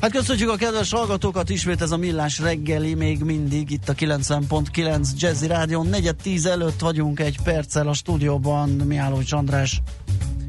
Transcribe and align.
Hát 0.00 0.10
köszönjük 0.10 0.50
a 0.50 0.56
kedves 0.56 0.90
hallgatókat, 0.92 1.50
ismét 1.50 1.82
ez 1.82 1.90
a 1.90 1.96
millás 1.96 2.38
reggeli, 2.38 2.94
még 2.94 3.22
mindig 3.22 3.70
itt 3.70 3.88
a 3.88 3.94
90.9 3.94 5.08
Jazzy 5.16 5.46
Rádion. 5.46 5.86
Negyed 5.86 6.16
tíz 6.16 6.46
előtt 6.46 6.80
vagyunk 6.80 7.20
egy 7.20 7.38
perccel 7.42 7.88
a 7.88 7.92
stúdióban, 7.92 8.68
Mihálovics 8.68 9.32
András. 9.32 9.82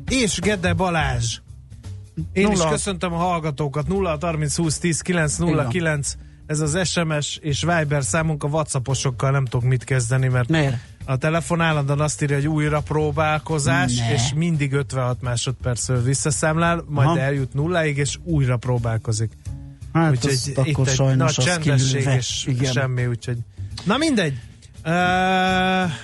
És 0.09 0.39
Gede 0.39 0.73
Balázs. 0.73 1.39
Én 2.33 2.43
Nulla. 2.43 2.63
is 2.63 2.69
köszöntöm 2.69 3.13
a 3.13 3.17
hallgatókat. 3.17 3.87
0 3.87 4.17
30 4.21 4.55
20 4.55 4.77
10 4.77 5.01
9 5.01 5.37
0 5.37 5.67
9. 5.67 6.13
Ez 6.45 6.59
az 6.59 6.87
SMS 6.87 7.37
és 7.41 7.61
Viber 7.61 8.03
számunk 8.03 8.43
a 8.43 8.47
Whatsapposokkal 8.47 9.31
nem 9.31 9.45
tudok 9.45 9.69
mit 9.69 9.83
kezdeni, 9.83 10.27
mert 10.27 10.49
Miért? 10.49 10.75
A 11.05 11.17
telefon 11.17 11.61
állandóan 11.61 11.99
azt 11.99 12.21
írja, 12.21 12.35
hogy 12.35 12.47
újra 12.47 12.79
próbálkozás, 12.79 13.97
Ne. 13.97 14.13
és 14.13 14.33
mindig 14.35 14.73
56 14.73 15.21
másodpercről 15.21 16.03
visszaszámlál, 16.03 16.83
majd 16.87 17.07
Aha. 17.07 17.19
eljut 17.19 17.53
nulláig, 17.53 17.97
és 17.97 18.17
újra 18.23 18.57
próbálkozik. 18.57 19.31
Hát 19.93 20.11
úgyhogy 20.11 20.31
azt 20.31 20.47
itt 20.47 20.57
akkor 20.57 20.87
egy 20.87 20.93
sajnos 20.93 21.35
nagy 21.35 21.47
az 21.47 21.53
csendesség 21.53 22.07
és 22.17 22.45
Igen. 22.47 22.71
semmi, 22.71 23.05
úgyhogy... 23.05 23.37
Na 23.83 23.97
mindegy. 23.97 24.33
Uh, 24.85 24.91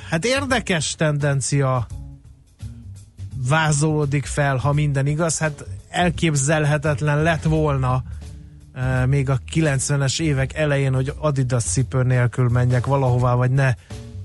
hát 0.09 0.25
érdekes 0.25 0.95
tendencia 0.95 1.88
vázolódik 3.47 4.25
fel, 4.25 4.55
ha 4.55 4.73
minden 4.73 5.07
igaz. 5.07 5.38
Hát 5.38 5.66
elképzelhetetlen 5.89 7.22
lett 7.22 7.44
volna 7.44 8.03
uh, 8.75 9.05
még 9.05 9.29
a 9.29 9.39
90-es 9.53 10.22
évek 10.22 10.53
elején, 10.53 10.94
hogy 10.94 11.13
Adidas 11.17 11.63
cipő 11.63 12.03
nélkül 12.03 12.50
menjek 12.50 12.85
valahová, 12.85 13.33
vagy 13.33 13.52
ne 13.52 13.73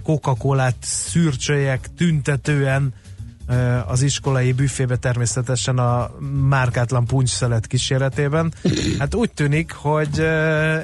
Coca-Colát 0.02 0.76
szürcsöljek 0.80 1.88
tüntetően 1.96 2.94
az 3.86 4.02
iskolai 4.02 4.52
büfébe 4.52 4.96
természetesen 4.96 5.78
a 5.78 6.10
márkátlan 6.48 7.04
puncsszelet 7.04 7.66
kíséretében. 7.66 8.52
Hát 8.98 9.14
úgy 9.14 9.30
tűnik, 9.30 9.72
hogy 9.72 10.20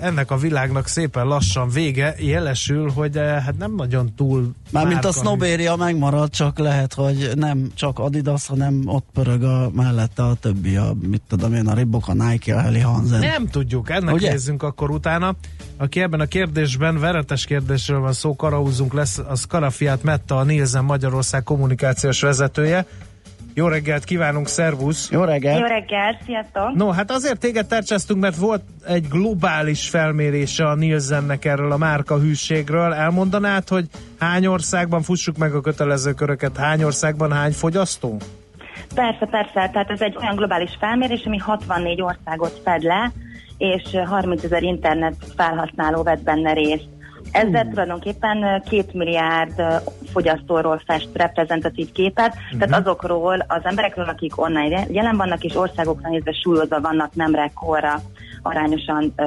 ennek 0.01 0.31
a 0.31 0.37
világnak 0.37 0.87
szépen 0.87 1.27
lassan 1.27 1.69
vége, 1.69 2.15
jelesül, 2.19 2.91
hogy 2.91 3.17
hát 3.17 3.59
nem 3.59 3.75
nagyon 3.75 4.15
túl 4.15 4.55
Mármint 4.71 5.05
a. 5.05 5.13
Snowberia 5.13 5.77
megmarad, 5.77 6.31
csak 6.31 6.59
lehet, 6.59 6.95
hogy 6.95 7.31
nem 7.35 7.71
csak 7.75 7.99
Adidas, 7.99 8.47
hanem 8.47 8.83
ott 8.87 9.07
pörög 9.13 9.43
a 9.43 9.71
mellette 9.73 10.23
a 10.23 10.35
többi, 10.35 10.77
a, 10.77 10.95
mit 11.09 11.23
tudom 11.29 11.55
én, 11.55 11.67
a 11.67 11.75
Reebok, 11.75 12.09
a 12.09 12.13
Nike, 12.13 12.57
a 12.57 12.61
Helly 12.61 12.81
Hansen. 12.81 13.19
Nem 13.19 13.49
tudjuk, 13.49 13.91
ennek 13.91 14.15
Ugye? 14.15 14.31
nézzünk 14.31 14.63
akkor 14.63 14.91
utána. 14.91 15.37
Aki 15.79 16.01
ebben 16.01 16.21
a 16.21 16.27
kérdésben, 16.27 17.01
veretes 17.01 17.45
kérdésről 17.45 18.01
van 18.01 18.13
szó, 18.13 18.37
karaúzunk 18.37 18.93
lesz, 18.93 19.19
az 19.29 19.45
Karafiát 19.45 20.03
Metta, 20.03 20.37
a 20.37 20.43
Nielsen 20.43 20.85
Magyarország 20.85 21.43
kommunikációs 21.43 22.21
vezetője. 22.21 22.87
Jó 23.55 23.67
reggelt 23.67 24.05
kívánunk, 24.05 24.49
szervusz! 24.49 25.11
Jó 25.11 25.25
reggel! 25.25 25.59
Jó 25.59 25.67
reggel, 25.67 26.19
sziasztok! 26.25 26.75
No, 26.75 26.91
hát 26.91 27.11
azért 27.11 27.39
téged 27.39 27.67
tercseztünk, 27.67 28.21
mert 28.21 28.37
volt 28.37 28.63
egy 28.87 29.09
globális 29.09 29.89
felmérése 29.89 30.69
a 30.69 30.75
Nielsennek 30.75 31.45
erről 31.45 31.73
a 31.73 31.77
márka 31.77 32.19
hűségről. 32.19 32.93
Elmondanád, 32.93 33.69
hogy 33.69 33.87
hány 34.19 34.47
országban 34.47 35.03
fussuk 35.03 35.37
meg 35.37 35.55
a 35.55 35.61
kötelező 35.61 36.13
köröket, 36.13 36.57
hány 36.57 36.83
országban 36.83 37.33
hány 37.33 37.53
fogyasztó? 37.53 38.17
Persze, 38.95 39.27
persze, 39.31 39.71
tehát 39.73 39.91
ez 39.91 40.01
egy 40.01 40.17
olyan 40.17 40.37
globális 40.37 40.77
felmérés, 40.81 41.25
ami 41.25 41.39
64 41.39 42.03
országot 42.03 42.61
fed 42.65 42.83
le, 42.83 43.13
és 43.59 43.83
30 44.07 44.45
ezer 44.45 44.63
internet 44.63 45.15
felhasználó 45.37 46.03
vett 46.03 46.23
benne 46.23 46.53
részt. 46.53 46.89
Ezzel 47.33 47.69
tulajdonképpen 47.69 48.63
két 48.69 48.93
milliárd 48.93 49.63
fogyasztóról 50.13 50.83
fest 50.87 51.09
reprezentatív 51.13 51.93
képet, 51.93 52.37
tehát 52.59 52.87
azokról 52.87 53.45
az 53.49 53.61
emberekről, 53.63 54.09
akik 54.09 54.41
online 54.41 54.87
jelen 54.91 55.17
vannak, 55.17 55.45
és 55.45 55.57
országokra 55.57 56.09
nézve 56.09 56.33
súlyozva 56.33 56.81
vannak 56.81 57.15
nem 57.15 57.35
rekkorra 57.35 58.01
arányosan 58.43 59.13
ö, 59.17 59.25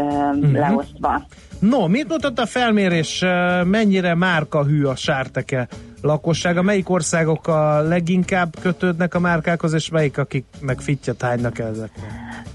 leosztva. 0.52 1.22
No, 1.59 1.88
mit 1.88 2.08
mutat 2.08 2.40
a 2.40 2.46
felmérés, 2.46 3.24
mennyire 3.64 4.16
márkahű 4.16 4.84
a 4.84 4.96
sárteke 4.96 5.68
lakossága? 6.02 6.62
Melyik 6.62 6.90
országok 6.90 7.48
a 7.48 7.82
leginkább 7.82 8.60
kötődnek 8.62 9.14
a 9.14 9.20
márkákhoz, 9.20 9.74
és 9.74 9.90
melyik, 9.90 10.18
akik 10.18 10.46
meg 10.60 10.80
fittyet 10.80 11.22
hánynak 11.22 11.60
ezekre? 11.60 12.04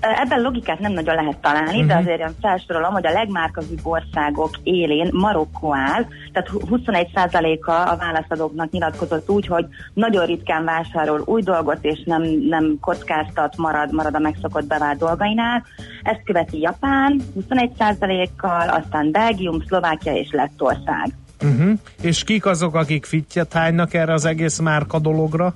Ebben 0.01 0.41
logikát 0.41 0.79
nem 0.79 0.93
nagyon 0.93 1.15
lehet 1.15 1.39
találni, 1.39 1.69
uh-huh. 1.69 1.87
de 1.87 1.97
azért 1.97 2.21
én 2.21 2.35
felsorolom, 2.41 2.93
hogy 2.93 3.07
a 3.07 3.13
legmárkahűbb 3.13 3.81
országok 3.83 4.51
élén 4.63 5.11
Marokkó 5.13 5.75
áll, 5.75 6.05
tehát 6.33 6.51
21%-a 6.71 7.71
a 7.71 7.97
válaszadóknak 7.97 8.71
nyilatkozott 8.71 9.31
úgy, 9.31 9.47
hogy 9.47 9.67
nagyon 9.95 10.27
ritkán 10.27 10.65
vásárol 10.65 11.23
új 11.25 11.43
dolgot, 11.43 11.79
és 11.81 12.03
nem, 12.05 12.23
nem 12.49 12.77
kockáztat, 12.81 13.57
marad, 13.57 13.93
marad 13.93 14.15
a 14.15 14.19
megszokott 14.19 14.67
bevált 14.67 14.99
dolgainál. 14.99 15.65
Ezt 16.03 16.23
követi 16.25 16.61
Japán 16.61 17.21
21%-kal, 17.51 18.69
aztán 18.69 19.11
Belgium, 19.11 19.61
Szlovákia 19.67 20.13
és 20.13 20.29
Lettország. 20.31 21.15
Uh-huh. 21.43 21.73
És 22.03 22.25
kik 22.25 22.47
azok, 22.47 22.75
akik 22.75 23.05
fittyet 23.05 23.53
hánynak 23.53 23.95
erre 23.95 24.13
az 24.13 24.25
egész 24.25 24.59
márka 24.59 24.99
dologra? 24.99 25.55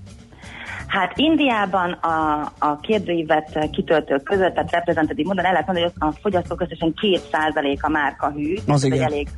Hát 0.86 1.12
Indiában 1.18 1.92
a, 1.92 2.40
a 2.58 2.78
kérdőívet 2.80 3.68
kitöltők 3.72 4.22
között, 4.22 4.54
tehát 4.54 4.70
reprezentatív 4.70 5.26
módon 5.26 5.44
el 5.44 5.52
lehet 5.52 5.66
mondani, 5.66 5.92
hogy 5.98 6.08
a 6.08 6.18
fogyasztók 6.20 6.60
összesen 6.60 6.94
2% 7.02 7.80
a 7.80 7.88
márka 7.88 8.30
hű. 8.30 8.54
Az 8.66 8.84
igen. 8.84 9.02
elég, 9.02 9.28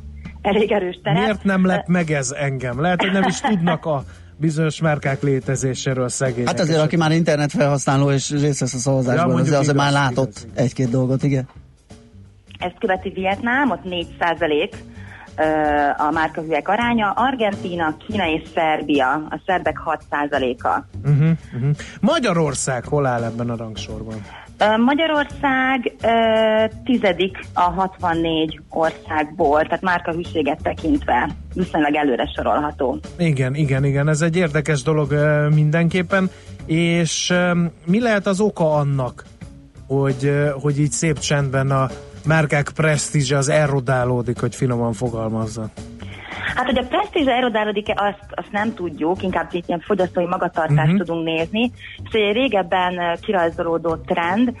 elég 0.41 0.71
erős 0.71 0.99
terep. 1.03 1.21
Miért 1.21 1.43
nem 1.43 1.65
lep 1.65 1.87
meg 1.87 2.11
ez 2.11 2.31
engem? 2.31 2.81
Lehet, 2.81 3.01
hogy 3.01 3.11
nem 3.11 3.23
is 3.27 3.39
tudnak 3.39 3.85
a 3.85 4.03
bizonyos 4.37 4.81
márkák 4.81 5.21
létezéséről 5.21 6.09
szegények. 6.09 6.47
Hát 6.47 6.59
azért, 6.59 6.79
aki 6.79 6.95
már 6.95 7.11
internet 7.11 7.51
felhasználó 7.51 8.11
és 8.11 8.29
részt 8.31 8.59
vesz 8.59 8.73
a 8.73 8.75
Ja, 8.75 8.81
szavazásban, 8.81 9.25
mondjuk 9.25 9.45
azért, 9.45 9.59
azért 9.59 9.77
már 9.77 9.91
látott 9.91 10.37
igaz. 10.43 10.47
egy-két 10.55 10.89
dolgot, 10.89 11.23
igen. 11.23 11.47
Ezt 12.59 12.75
követi 12.79 13.09
Vietnám, 13.09 13.71
ott 13.71 13.83
4 13.83 14.07
ö, 14.19 14.23
a 15.97 16.11
márkahűek 16.11 16.67
aránya. 16.67 17.11
Argentína, 17.11 17.97
Kína 18.07 18.27
és 18.27 18.41
Szerbia, 18.53 19.13
a 19.13 19.41
szerbek 19.45 19.77
6 19.77 20.03
a 20.09 20.85
Uh-huh, 21.05 21.29
uh-huh. 21.53 21.69
Magyarország 21.99 22.85
hol 22.85 23.05
áll 23.05 23.23
ebben 23.23 23.49
a 23.49 23.55
rangsorban? 23.55 24.15
Magyarország 24.85 25.95
tizedik 26.83 27.39
a 27.53 27.61
64 27.61 28.61
országból, 28.69 29.61
tehát 29.61 29.81
márkahűséget 29.81 30.59
tekintve 30.63 31.29
viszonylag 31.53 31.95
előre 31.95 32.31
sorolható. 32.35 32.99
Igen, 33.17 33.55
igen, 33.55 33.85
igen, 33.85 34.07
ez 34.07 34.21
egy 34.21 34.35
érdekes 34.35 34.83
dolog 34.83 35.13
mindenképpen, 35.53 36.29
és 36.65 37.33
mi 37.85 38.01
lehet 38.01 38.27
az 38.27 38.39
oka 38.39 38.73
annak, 38.73 39.23
hogy, 39.87 40.31
hogy 40.61 40.79
így 40.79 40.91
szép 40.91 41.19
csendben 41.19 41.71
a 41.71 41.89
márkák 42.25 42.71
presztízse 42.75 43.37
az 43.37 43.49
erodálódik, 43.49 44.39
hogy 44.39 44.55
finoman 44.55 44.93
fogalmazza. 44.93 45.69
Hát, 46.55 46.65
hogy 46.65 46.77
a 46.77 46.87
presztízse 46.87 47.31
erodálódik-e, 47.31 47.93
azt, 47.95 48.25
azt 48.29 48.51
nem 48.51 48.73
tudjuk, 48.73 49.23
inkább 49.23 49.49
ilyen 49.51 49.79
fogyasztói 49.79 50.25
magatartást 50.25 50.91
uh-huh. 50.91 50.97
tudunk 50.97 51.25
nézni. 51.25 51.71
Szóval 52.11 52.27
egy 52.27 52.35
régebben 52.35 53.17
kirajzolódó 53.21 53.95
trend. 53.95 54.53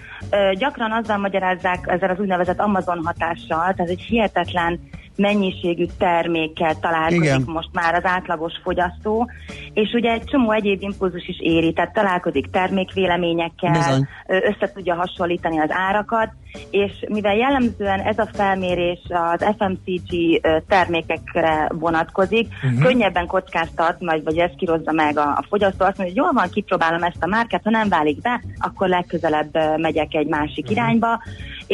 Gyakran 0.57 0.91
azzal 0.91 1.17
magyarázzák 1.17 1.79
ezzel 1.87 2.09
az 2.09 2.19
úgynevezett 2.19 2.59
Amazon 2.59 3.01
hatással, 3.03 3.73
tehát 3.73 3.89
egy 3.89 4.01
hihetetlen 4.01 4.79
mennyiségű 5.15 5.85
termékkel 5.97 6.79
találkozik 6.79 7.23
Igen. 7.23 7.43
most 7.45 7.69
már 7.71 7.93
az 7.93 8.05
átlagos 8.05 8.53
fogyasztó, 8.63 9.29
és 9.73 9.93
ugye 9.93 10.11
egy 10.11 10.23
csomó 10.23 10.51
egyéb 10.51 10.81
impulzus 10.81 11.27
is 11.27 11.39
éri, 11.39 11.73
tehát 11.73 11.93
találkozik 11.93 12.49
termékvéleményekkel, 12.49 13.71
Bizony. 13.71 14.07
össze 14.25 14.71
tudja 14.73 14.95
hasonlítani 14.95 15.59
az 15.59 15.69
árakat, 15.71 16.29
és 16.69 16.91
mivel 17.07 17.35
jellemzően 17.35 17.99
ez 17.99 18.17
a 18.17 18.29
felmérés 18.33 18.99
az 19.09 19.45
FMCG 19.57 20.41
termékekre 20.67 21.69
vonatkozik, 21.71 22.47
uh-huh. 22.63 22.81
könnyebben 22.81 23.27
kockáztat, 23.27 23.95
vagy, 23.99 24.23
vagy 24.23 24.37
ezt 24.37 24.55
kirozza 24.55 24.91
meg 24.91 25.17
a, 25.17 25.27
a 25.27 25.45
fogyasztó, 25.49 25.85
azt 25.85 25.97
mondja, 25.97 26.15
hogy 26.15 26.23
jól 26.23 26.41
van, 26.41 26.49
kipróbálom 26.49 27.03
ezt 27.03 27.23
a 27.23 27.27
márkát, 27.27 27.63
ha 27.63 27.69
nem 27.69 27.89
válik 27.89 28.21
be, 28.21 28.41
akkor 28.59 28.87
legközelebb 28.87 29.57
megyek 29.77 30.13
egy 30.13 30.27
másik 30.27 30.63
uh-huh. 30.63 30.77
irányba, 30.77 31.19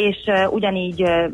és 0.08 0.16
uh, 0.26 0.52
ugyanígy 0.52 1.02
uh, 1.02 1.24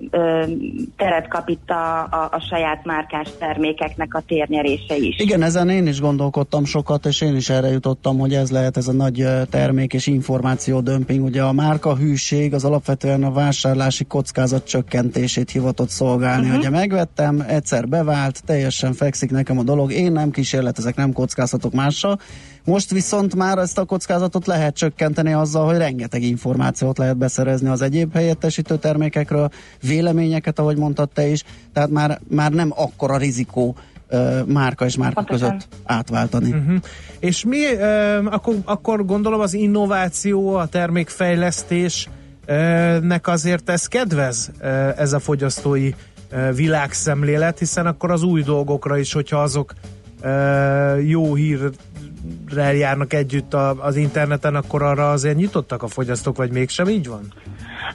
teret 0.97 1.29
kap 1.29 1.49
itt 1.49 1.71
a, 1.71 1.99
a, 2.03 2.29
a 2.33 2.41
saját 2.51 2.85
márkás 2.85 3.29
termékeknek 3.39 4.15
a 4.15 4.23
térnyerése 4.27 4.97
is. 4.97 5.19
Igen, 5.19 5.43
ezen 5.43 5.69
én 5.69 5.87
is 5.87 6.01
gondolkodtam 6.01 6.65
sokat, 6.65 7.07
és 7.07 7.21
én 7.21 7.37
is 7.37 7.49
erre 7.49 7.69
jutottam, 7.69 8.19
hogy 8.19 8.35
ez 8.35 8.51
lehet 8.51 8.77
ez 8.77 8.89
a 8.89 8.93
nagy 8.93 9.27
termék 9.51 9.93
és 9.93 10.07
információ 10.07 10.81
dömping. 10.81 11.25
Ugye 11.25 11.43
a 11.43 11.53
márka 11.53 11.97
hűség 11.97 12.55
az 12.55 12.65
alapvetően 12.65 13.25
a 13.25 13.33
vásárlási 13.33 14.05
kockázat 14.05 14.67
csökkentését 14.67 15.51
hivatott 15.51 15.89
szolgálni. 15.89 16.47
Uh-huh. 16.47 16.59
Ugye 16.59 16.71
megvettem, 16.71 17.45
egyszer 17.49 17.89
bevált, 17.89 18.45
teljesen 18.45 18.93
fekszik 18.93 19.31
nekem 19.31 19.59
a 19.59 19.63
dolog, 19.63 19.93
én 19.93 20.13
nem 20.13 20.31
kísérletezek, 20.31 20.97
nem 20.97 21.13
kockáztatok 21.13 21.73
mással, 21.73 22.19
most 22.67 22.91
viszont 22.91 23.35
már 23.35 23.59
ezt 23.59 23.79
a 23.79 23.85
kockázatot 23.85 24.47
lehet 24.47 24.75
csökkenteni 24.75 25.33
azzal, 25.33 25.67
hogy 25.67 25.77
rengeteg 25.77 26.23
információt 26.23 26.99
lehet 26.99 27.17
beszerezni 27.17 27.69
az 27.69 27.83
egyéb 27.83 28.13
helyettesítő 28.13 28.77
termékekről, 28.77 29.51
véleményeket, 29.83 30.59
ahogy 30.59 30.77
mondtad 30.77 31.09
te 31.09 31.27
is, 31.27 31.45
tehát 31.73 31.91
már, 31.91 32.21
már 32.29 32.53
nem 32.53 32.73
akkora 32.75 33.17
rizikó 33.17 33.77
márka 34.47 34.85
és 34.85 34.97
márka 34.97 35.23
Pontosan. 35.23 35.51
között 35.51 35.69
átváltani. 35.85 36.51
Uh-huh. 36.51 36.77
És 37.19 37.45
mi, 37.45 37.65
uh, 37.73 38.35
akkor, 38.35 38.55
akkor 38.65 39.05
gondolom 39.05 39.41
az 39.41 39.55
innováció, 39.55 40.55
a 40.55 40.67
termékfejlesztés 40.67 42.09
nek 43.01 43.29
azért 43.29 43.71
ez 43.71 43.87
kedvez, 43.87 44.51
ez 44.97 45.13
a 45.13 45.19
fogyasztói 45.19 45.91
világszemlélet, 46.55 47.59
hiszen 47.59 47.87
akkor 47.87 48.11
az 48.11 48.23
új 48.23 48.43
dolgokra 48.43 48.99
is, 48.99 49.13
hogyha 49.13 49.43
azok 49.43 49.73
jó 51.05 51.35
hírrel 51.35 51.71
járnak 52.55 53.13
együtt 53.13 53.55
az 53.79 53.97
interneten, 53.97 54.55
akkor 54.55 54.83
arra 54.83 55.11
azért 55.11 55.37
nyitottak 55.37 55.83
a 55.83 55.89
fogyasztók, 55.89 56.37
vagy 56.37 56.51
mégsem 56.51 56.89
így 56.89 57.09
van? 57.09 57.33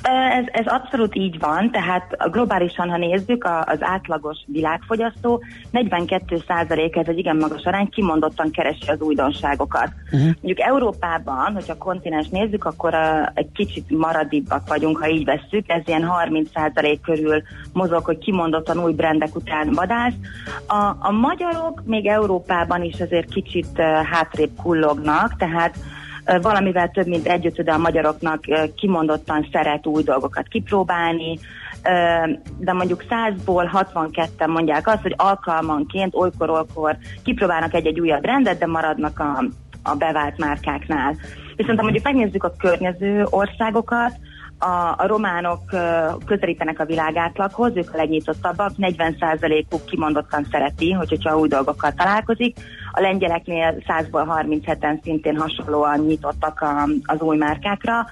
Ez, 0.01 0.45
ez 0.51 0.65
abszolút 0.65 1.15
így 1.15 1.39
van, 1.39 1.71
tehát 1.71 2.31
globálisan, 2.31 2.89
ha 2.89 2.97
nézzük, 2.97 3.47
az 3.65 3.77
átlagos 3.79 4.37
világfogyasztó 4.45 5.43
42% 5.73 6.97
ez 6.97 7.07
egy 7.07 7.17
igen 7.17 7.35
magas 7.35 7.63
arány, 7.63 7.89
kimondottan 7.89 8.51
keresi 8.51 8.87
az 8.87 9.01
újdonságokat. 9.01 9.89
Uh-huh. 10.05 10.21
Mondjuk 10.21 10.59
Európában, 10.59 11.53
hogyha 11.53 11.77
kontinens 11.77 12.27
nézzük, 12.29 12.65
akkor 12.65 12.95
egy 13.33 13.51
kicsit 13.53 13.89
maradibbak 13.89 14.67
vagyunk, 14.67 14.97
ha 14.97 15.09
így 15.09 15.25
vesszük, 15.25 15.69
ez 15.69 15.81
ilyen 15.85 16.09
30% 16.25 16.97
körül 17.01 17.41
mozog, 17.73 18.05
hogy 18.05 18.17
kimondottan 18.17 18.83
új 18.83 18.93
brendek 18.93 19.35
után 19.35 19.69
vadász. 19.73 20.13
A, 20.67 20.95
a 20.99 21.11
magyarok 21.11 21.81
még 21.85 22.07
Európában 22.07 22.83
is 22.83 22.99
azért 22.99 23.29
kicsit 23.29 23.81
hátrébb 24.11 24.51
kullognak, 24.61 25.35
tehát 25.37 25.75
valamivel 26.41 26.89
több 26.89 27.07
mint 27.07 27.27
egyötöde 27.27 27.71
a 27.73 27.77
magyaroknak 27.77 28.43
kimondottan 28.75 29.47
szeret 29.51 29.87
új 29.87 30.03
dolgokat 30.03 30.47
kipróbálni, 30.47 31.37
de 32.57 32.73
mondjuk 32.73 33.03
100-ból 33.09 33.85
62-en 33.93 34.47
mondják 34.47 34.87
azt, 34.87 35.01
hogy 35.01 35.13
alkalmanként, 35.17 36.15
olykor-olkor 36.15 36.97
kipróbálnak 37.23 37.73
egy-egy 37.73 37.99
újabb 37.99 38.25
rendet, 38.25 38.57
de 38.57 38.65
maradnak 38.65 39.19
a, 39.19 39.43
a 39.83 39.95
bevált 39.95 40.37
márkáknál. 40.37 41.15
Viszont 41.55 41.77
ha 41.77 41.83
mondjuk 41.83 42.03
megnézzük 42.03 42.43
a 42.43 42.53
környező 42.57 43.25
országokat, 43.29 44.11
a, 44.61 44.95
a 44.97 45.07
románok 45.07 45.59
közelítenek 46.25 46.79
a 46.79 46.85
világátlaghoz, 46.85 47.75
ők 47.75 47.93
a 47.93 47.97
legnyitottabbak, 47.97 48.71
40%-uk 48.77 49.85
kimondottan 49.85 50.47
szereti, 50.51 50.91
hogy, 50.91 51.09
hogyha 51.09 51.37
új 51.37 51.47
dolgokkal 51.47 51.91
találkozik. 51.91 52.57
A 52.91 53.01
lengyeleknél 53.01 53.75
100-ból 53.87 54.41
37-en 54.41 55.03
szintén 55.03 55.37
hasonlóan 55.37 55.99
nyitottak 55.99 56.61
a, 56.61 56.87
az 57.05 57.21
új 57.21 57.37
márkákra. 57.37 58.07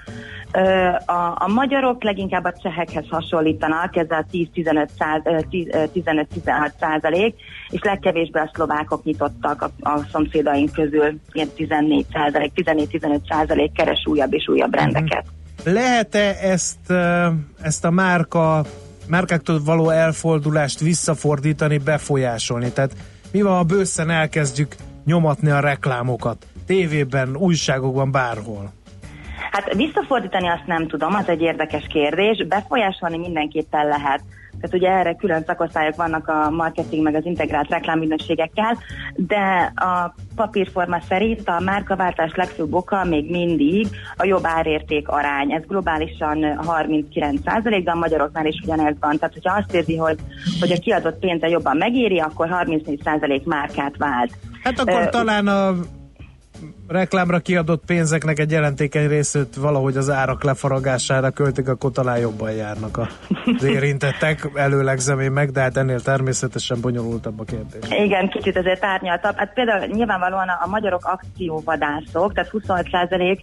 A, 1.05 1.33
a 1.35 1.47
magyarok 1.47 2.03
leginkább 2.03 2.43
a 2.43 2.53
csehekhez 2.53 3.05
hasonlítanak, 3.09 3.95
ez 3.95 4.09
a 4.09 4.25
10-15-16 4.31 6.71
százalék, 6.79 7.35
és 7.69 7.81
legkevésbé 7.81 8.39
a 8.39 8.51
szlovákok 8.53 9.03
nyitottak 9.03 9.61
a, 9.61 9.69
a 9.89 9.99
szomszédaink 10.11 10.71
közül, 10.71 11.19
ilyen 11.31 11.49
14 11.55 12.05
százalék, 12.13 12.51
14-15 12.55 13.19
százalék 13.29 13.71
keres 13.71 14.03
újabb 14.05 14.33
és 14.33 14.47
újabb 14.47 14.75
rendeket. 14.75 15.25
Mm-hmm. 15.25 15.38
Lehet-e 15.63 16.35
ezt, 16.41 16.91
ezt 17.61 17.85
a 17.85 17.89
márka, 17.89 18.65
márkáktól 19.07 19.61
való 19.63 19.89
elfordulást 19.89 20.79
visszafordítani, 20.79 21.77
befolyásolni? 21.77 22.71
Tehát 22.71 22.91
mi 23.31 23.41
van, 23.41 23.55
ha 23.55 23.63
bőszen 23.63 24.09
elkezdjük 24.09 24.75
nyomatni 25.05 25.49
a 25.49 25.59
reklámokat? 25.59 26.45
Tévében, 26.65 27.35
újságokban, 27.35 28.11
bárhol. 28.11 28.73
Hát 29.51 29.73
visszafordítani 29.73 30.47
azt 30.47 30.65
nem 30.65 30.87
tudom, 30.87 31.13
az 31.13 31.27
egy 31.27 31.41
érdekes 31.41 31.85
kérdés. 31.89 32.45
Befolyásolni 32.47 33.17
mindenképpen 33.17 33.87
lehet. 33.87 34.21
Tehát 34.61 34.75
ugye 34.75 34.89
erre 34.89 35.15
külön 35.15 35.43
szakosztályok 35.45 35.95
vannak 35.95 36.27
a 36.27 36.49
marketing 36.49 37.03
meg 37.03 37.15
az 37.15 37.25
integrált 37.25 37.69
reklámügynökségekkel, 37.69 38.77
de 39.15 39.73
a 39.75 40.13
papírforma 40.35 41.01
szerint 41.07 41.49
a 41.49 41.59
márkaváltás 41.59 42.31
legfőbb 42.35 42.73
oka 42.73 43.03
még 43.03 43.31
mindig 43.31 43.87
a 44.17 44.25
jobb 44.25 44.45
árérték 44.45 45.07
arány. 45.07 45.51
Ez 45.51 45.61
globálisan 45.67 46.59
39% 46.61 47.81
de 47.83 47.91
a 47.91 47.95
magyaroknál 47.95 48.45
is 48.45 48.61
ugyanez 48.63 48.95
van. 48.99 49.17
Tehát, 49.17 49.33
hogyha 49.33 49.55
azt 49.57 49.73
érzi, 49.73 49.97
hogy, 49.97 50.17
hogy 50.59 50.71
a 50.71 50.79
kiadott 50.79 51.19
pénze 51.19 51.47
jobban 51.47 51.77
megéri, 51.77 52.19
akkor 52.19 52.47
34% 52.51 53.43
márkát 53.43 53.97
vált. 53.97 54.31
Hát 54.63 54.79
akkor 54.79 55.01
uh, 55.01 55.09
talán 55.09 55.47
a 55.47 55.73
reklámra 56.87 57.39
kiadott 57.39 57.85
pénzeknek 57.85 58.39
egy 58.39 58.51
jelentékeny 58.51 59.07
részét 59.07 59.55
valahogy 59.55 59.97
az 59.97 60.09
árak 60.09 60.43
lefaragására 60.43 61.29
költik, 61.29 61.67
akkor 61.67 61.91
talán 61.91 62.19
jobban 62.19 62.51
járnak 62.51 62.97
az 63.57 63.63
érintettek. 63.63 64.49
Előlegzem 64.53 65.19
én 65.19 65.31
meg, 65.31 65.51
de 65.51 65.61
hát 65.61 65.77
ennél 65.77 66.01
természetesen 66.01 66.81
bonyolultabb 66.81 67.39
a 67.39 67.43
kérdés. 67.43 67.99
Igen, 67.99 68.29
kicsit 68.29 68.57
azért 68.57 68.83
árnyaltabb. 68.83 69.35
Hát 69.37 69.53
például 69.53 69.85
nyilvánvalóan 69.85 70.47
a, 70.47 70.59
a 70.63 70.67
magyarok 70.67 71.05
akcióvadászok, 71.05 72.33
tehát 72.33 72.51
25% 72.53 73.39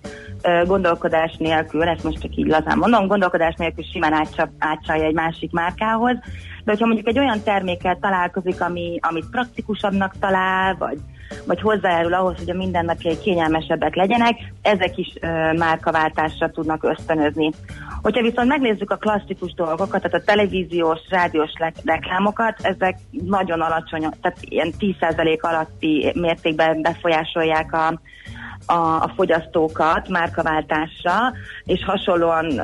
gondolkodás 0.67 1.37
nélkül, 1.39 1.83
ezt 1.83 2.05
most 2.05 2.21
csak 2.21 2.37
így 2.37 2.47
lazán 2.47 2.79
mondom, 2.79 3.07
gondolkodás 3.07 3.55
nélkül 3.55 3.85
simán 3.93 4.27
átcsalja 4.59 5.05
egy 5.05 5.15
másik 5.15 5.53
márkához, 5.53 6.17
de 6.65 6.73
hogyha 6.73 6.87
mondjuk 6.87 7.09
egy 7.09 7.19
olyan 7.19 7.43
termékkel 7.43 7.99
találkozik, 8.01 8.61
ami, 8.61 8.99
amit 9.01 9.31
praktikusabbnak 9.31 10.15
talál, 10.21 10.77
vagy 10.79 10.99
vagy 11.47 11.61
hozzájárul 11.61 12.15
ahhoz, 12.15 12.37
hogy 12.37 12.51
a 12.51 12.55
mindennapjai 12.55 13.19
kényelmesebbek 13.19 13.95
legyenek, 13.95 14.35
ezek 14.63 14.99
is 14.99 15.13
ö, 15.21 15.53
márkaváltásra 15.53 16.51
tudnak 16.51 16.85
ösztönözni. 16.85 17.51
Hogyha 18.03 18.23
viszont 18.23 18.49
megnézzük 18.49 18.91
a 18.91 18.97
klasszikus 18.97 19.55
dolgokat, 19.55 20.03
tehát 20.03 20.23
a 20.23 20.25
televíziós, 20.25 21.01
rádiós 21.09 21.51
reklámokat, 21.85 22.57
ezek 22.63 22.99
nagyon 23.11 23.61
alacsony, 23.61 24.01
tehát 24.01 24.39
ilyen 24.41 24.73
10% 24.79 25.41
alatti 25.41 26.13
mértékben 26.15 26.83
befolyásolják 26.83 27.73
a, 27.73 28.01
a, 28.67 29.03
a 29.03 29.13
fogyasztókat 29.17 30.09
márkaváltásra, 30.09 31.33
és 31.65 31.85
hasonlóan 31.85 32.61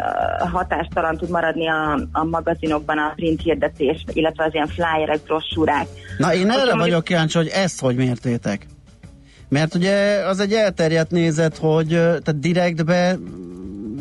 hatástalan 0.53 1.17
tud 1.17 1.31
maradni 1.31 1.69
a, 1.69 1.99
a 2.13 2.25
magazinokban 2.25 2.99
a 2.99 3.13
print 3.17 3.43
hirdetés, 3.43 4.05
illetve 4.13 4.45
az 4.45 4.55
ilyen 4.55 4.67
flyerek, 4.67 5.23
brossúrák. 5.23 5.87
Na 6.19 6.35
én 6.35 6.51
erre 6.51 6.77
vagyok 6.77 7.05
kíváncsi, 7.05 7.39
hogy 7.39 7.49
ezt 7.49 7.81
hogy 7.81 7.97
mértétek? 7.97 8.67
Mert 9.49 9.75
ugye 9.75 10.27
az 10.27 10.41
egy 10.41 10.53
elterjedt 10.53 11.11
nézet, 11.11 11.57
hogy 11.57 11.89
tehát 11.89 12.39
direktbe 12.39 13.19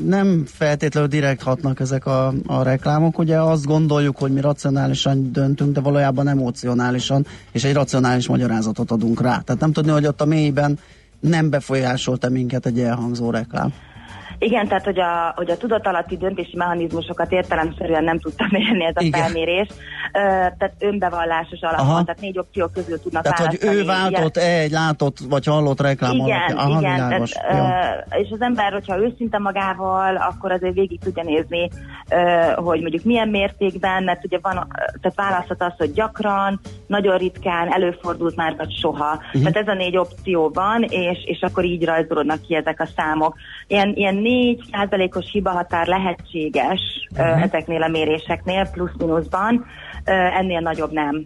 nem 0.06 0.46
feltétlenül 0.48 1.10
direkt 1.10 1.42
hatnak 1.42 1.80
ezek 1.80 2.06
a, 2.06 2.34
a 2.46 2.64
reklámok, 2.64 3.20
ugye 3.20 3.42
azt 3.42 3.66
gondoljuk, 3.66 4.18
hogy 4.18 4.32
mi 4.32 4.42
racionálisan 4.42 5.32
döntünk, 5.32 5.74
de 5.74 5.80
valójában 5.80 6.28
emocionálisan, 6.28 7.26
és 7.52 7.64
egy 7.64 7.74
racionális 7.74 8.28
magyarázatot 8.28 8.92
adunk 8.92 9.22
rá. 9.22 9.40
Tehát 9.40 9.62
nem 9.62 9.72
tudni, 9.72 9.92
hogy 9.92 10.06
ott 10.06 10.22
a 10.22 10.26
mélyben 10.26 10.80
nem 11.20 11.50
befolyásolta 11.50 12.30
minket 12.30 12.66
egy 12.66 12.80
elhangzó 12.80 13.30
reklám. 13.30 13.74
Igen, 14.44 14.68
tehát 14.68 14.84
hogy 14.84 15.00
a, 15.00 15.34
hogy 15.36 15.50
a 15.50 15.58
tudatalatti 15.58 16.18
döntési 16.18 16.58
mechanizmusokat 16.58 17.32
értelemszerűen 17.32 18.04
nem 18.04 18.20
tudtam 18.20 18.48
mérni 18.52 18.86
ez 18.86 18.96
a 18.96 19.02
Igen. 19.02 19.22
felmérés. 19.22 19.68
Uh, 19.70 19.78
tehát 20.58 20.74
önbevallásos 20.80 21.60
alapon, 21.62 21.86
Aha. 21.86 22.04
tehát 22.04 22.22
négy 22.22 22.38
opció 22.38 22.68
közül 22.68 23.00
tudnak 23.00 23.24
Tehát, 23.24 23.46
hogy 23.46 23.58
ő 23.62 23.86
váltott 23.86 24.38
-e 24.38 24.60
egy 24.60 24.72
látott 24.72 25.18
vagy 25.30 25.46
hallott 25.46 25.82
reklám 25.82 26.12
Igen, 26.12 26.58
Aha, 26.58 26.80
igen. 26.80 26.96
Tehát, 26.96 27.22
uh, 28.10 28.20
és 28.20 28.30
az 28.32 28.42
ember, 28.42 28.72
hogyha 28.72 29.00
őszinte 29.00 29.38
magával, 29.38 30.16
akkor 30.16 30.52
azért 30.52 30.74
végig 30.74 31.00
tudja 31.00 31.24
nézni, 31.24 31.70
uh, 32.10 32.66
hogy 32.66 32.82
mondjuk 32.82 33.04
milyen 33.04 33.30
mértékben, 33.30 34.04
mert 34.04 34.26
ugye 34.26 34.38
van, 34.42 34.68
tehát 35.02 35.16
választhat 35.16 35.62
az, 35.62 35.74
hogy 35.78 35.92
gyakran, 35.92 36.60
nagyon 36.88 37.18
ritkán, 37.18 37.74
előfordult 37.74 38.36
már, 38.36 38.56
vagy 38.58 38.78
soha. 38.82 39.12
Uh-huh. 39.16 39.52
Tehát 39.52 39.68
ez 39.68 39.68
a 39.68 39.78
négy 39.78 39.98
opció 39.98 40.52
van, 40.54 40.84
és, 40.84 41.18
és 41.26 41.42
akkor 41.42 41.66
így 41.66 41.86
rajzolódnak 41.86 42.42
ki 42.42 42.56
ezek 42.56 42.80
a 42.80 42.90
számok. 42.96 43.36
Ilyen, 43.68 43.94
ilyen 43.96 44.16
4 44.32 44.64
százalékos 44.72 45.26
hibahatár 45.32 45.88
lehetséges 45.88 46.80
uh-huh. 47.12 47.44
ezeknél 47.44 47.84
a 47.84 47.88
méréseknél, 47.88 48.70
plusz-minuszban, 48.72 49.66
ennél 50.40 50.60
nagyobb 50.60 50.92
nem. 50.92 51.26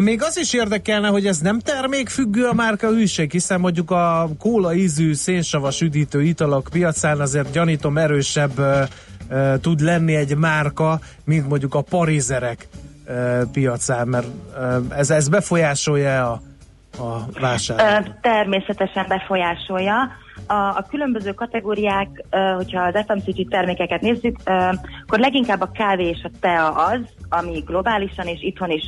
Még 0.00 0.22
az 0.22 0.38
is 0.38 0.52
érdekelne, 0.52 1.08
hogy 1.08 1.26
ez 1.26 1.38
nem 1.38 1.58
termékfüggő 1.58 2.46
a 2.46 2.52
márka 2.52 2.88
hűség, 2.88 3.30
hiszen 3.30 3.60
mondjuk 3.60 3.90
a 3.90 4.28
kóla 4.38 4.74
ízű, 4.74 5.14
szénsavas 5.14 5.80
üdítő 5.80 6.22
italok 6.22 6.68
piacán 6.72 7.20
azért 7.20 7.52
gyanítom 7.52 7.98
erősebb 7.98 8.58
uh, 8.58 8.82
uh, 9.30 9.60
tud 9.60 9.80
lenni 9.80 10.14
egy 10.14 10.36
márka, 10.36 10.98
mint 11.24 11.48
mondjuk 11.48 11.74
a 11.74 11.80
parizerek 11.80 12.68
uh, 13.08 13.42
piacán, 13.52 14.08
mert 14.08 14.26
ez, 14.96 15.10
ez 15.10 15.28
befolyásolja 15.28 16.30
a, 16.30 16.40
a 17.02 17.26
vásárt? 17.40 18.20
Természetesen 18.20 19.04
befolyásolja. 19.08 19.94
A, 20.46 20.54
a 20.54 20.86
különböző 20.90 21.32
kategóriák, 21.32 22.24
hogyha 22.56 22.82
az 22.82 23.04
FMCG 23.06 23.48
termékeket 23.48 24.00
nézzük, 24.00 24.36
akkor 25.06 25.18
leginkább 25.18 25.60
a 25.60 25.70
kávé 25.70 26.08
és 26.08 26.22
a 26.22 26.30
tea 26.40 26.68
az, 26.68 27.00
ami 27.28 27.62
globálisan 27.66 28.26
és 28.26 28.42
itthon 28.42 28.70
is 28.70 28.84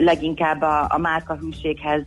leginkább 0.00 0.62
a, 0.62 0.86
a 0.88 0.98
márkahűséghez, 0.98 2.02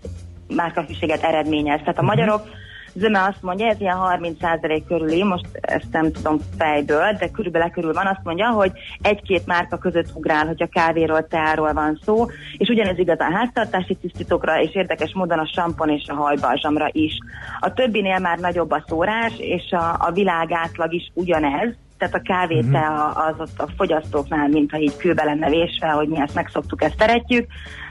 márkahűséget 0.56 1.24
eredményez. 1.24 1.80
Tehát 1.80 1.98
a 1.98 2.02
uh-huh. 2.02 2.08
magyarok 2.08 2.48
zöme 2.96 3.22
azt 3.22 3.42
mondja, 3.42 3.68
ez 3.68 3.80
ilyen 3.80 3.98
30% 4.00 4.82
körüli, 4.88 5.24
most 5.24 5.46
ezt 5.62 5.92
nem 5.92 6.12
tudom 6.12 6.40
fejből, 6.58 7.12
de 7.20 7.30
körülbelül 7.30 7.70
körül 7.70 7.94
van, 7.94 8.06
azt 8.06 8.24
mondja, 8.24 8.50
hogy 8.50 8.72
egy-két 9.02 9.46
márka 9.46 9.78
között 9.78 10.10
ugrál, 10.14 10.46
hogyha 10.46 10.68
kávéról, 10.68 11.28
teáról 11.28 11.74
van 11.74 12.00
szó, 12.04 12.26
és 12.58 12.70
ugyanez 12.70 12.98
igaz 12.98 13.20
a 13.20 13.34
háztartási 13.34 13.96
tisztítókra, 13.96 14.62
és 14.62 14.76
érdekes 14.76 15.14
módon 15.14 15.40
a 15.40 15.52
sampon 15.54 15.90
és 15.90 16.08
a 16.08 16.14
hajbalzsamra 16.14 16.90
is. 16.92 17.18
A 17.60 17.74
többinél 17.74 18.20
már 18.20 18.38
nagyobb 18.38 18.72
a 18.72 18.84
szórás, 18.88 19.34
és 19.38 19.72
a, 19.72 19.96
a 20.00 20.12
világ 20.14 20.52
átlag 20.52 20.94
is 20.94 21.12
ugyanez, 21.14 21.74
tehát 21.98 22.16
a 22.16 22.22
kávé 22.22 22.60
uh-huh. 22.60 23.28
az 23.28 23.36
ott 23.38 23.60
a 23.60 23.68
fogyasztóknál, 23.78 24.48
mintha 24.48 24.78
így 24.78 24.98
kőbe 24.98 25.24
lenne 25.24 25.50
vésve, 25.50 25.88
hogy 25.88 26.08
mi 26.08 26.20
ezt 26.20 26.36
megszoktuk, 26.36 26.84
ezt 26.84 27.00
szeretjük, 27.00 27.48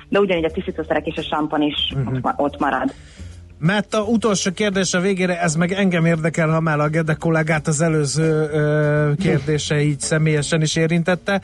de 0.08 0.18
ugyanígy 0.18 0.44
a 0.44 0.50
tisztítószerek 0.50 1.06
és 1.06 1.16
a 1.16 1.22
sampon 1.22 1.62
is 1.62 1.92
uh-huh. 1.96 2.18
ott, 2.22 2.32
ott 2.36 2.58
marad. 2.58 2.92
Mert 3.64 3.94
a 3.94 4.00
utolsó 4.00 4.52
kérdés 4.52 4.94
a 4.94 5.00
végére, 5.00 5.40
ez 5.40 5.54
meg 5.54 5.72
engem 5.72 6.04
érdekel, 6.04 6.48
ha 6.48 6.60
már 6.60 6.80
a 6.80 6.88
Gede 6.88 7.14
kollégát 7.14 7.66
az 7.66 7.80
előző 7.80 8.48
ö, 8.52 9.12
kérdése 9.18 9.82
így 9.82 10.00
személyesen 10.00 10.62
is 10.62 10.76
érintette. 10.76 11.40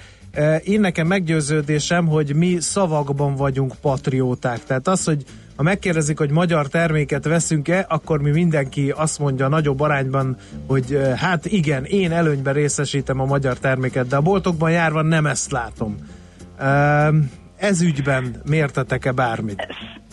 Én 0.65 0.81
nekem 0.81 1.07
meggyőződésem, 1.07 2.07
hogy 2.07 2.35
mi 2.35 2.57
szavakban 2.61 3.35
vagyunk 3.35 3.75
patrióták. 3.81 4.65
Tehát 4.65 4.89
az, 4.89 5.05
hogy 5.05 5.25
ha 5.57 5.63
megkérdezik, 5.63 6.19
hogy 6.19 6.31
magyar 6.31 6.69
terméket 6.69 7.25
veszünk-e, 7.25 7.87
akkor 7.89 8.23
mi 8.23 8.31
mindenki 8.31 8.93
azt 8.97 9.19
mondja 9.19 9.49
nagyobb 9.49 9.81
arányban, 9.81 10.37
hogy 10.67 10.99
hát 11.17 11.47
igen, 11.47 11.85
én 11.85 12.13
előnyben 12.13 12.55
részesítem 12.55 13.21
a 13.21 13.25
magyar 13.25 13.59
terméket, 13.59 14.07
de 14.07 14.17
a 14.17 14.21
boltokban 14.21 14.71
járva 14.71 15.03
nem 15.03 15.27
ezt 15.27 15.51
látom. 15.51 15.97
Ez 17.57 17.81
ügyben 17.81 18.43
mértetek-e 18.45 19.13
bármit? 19.13 19.67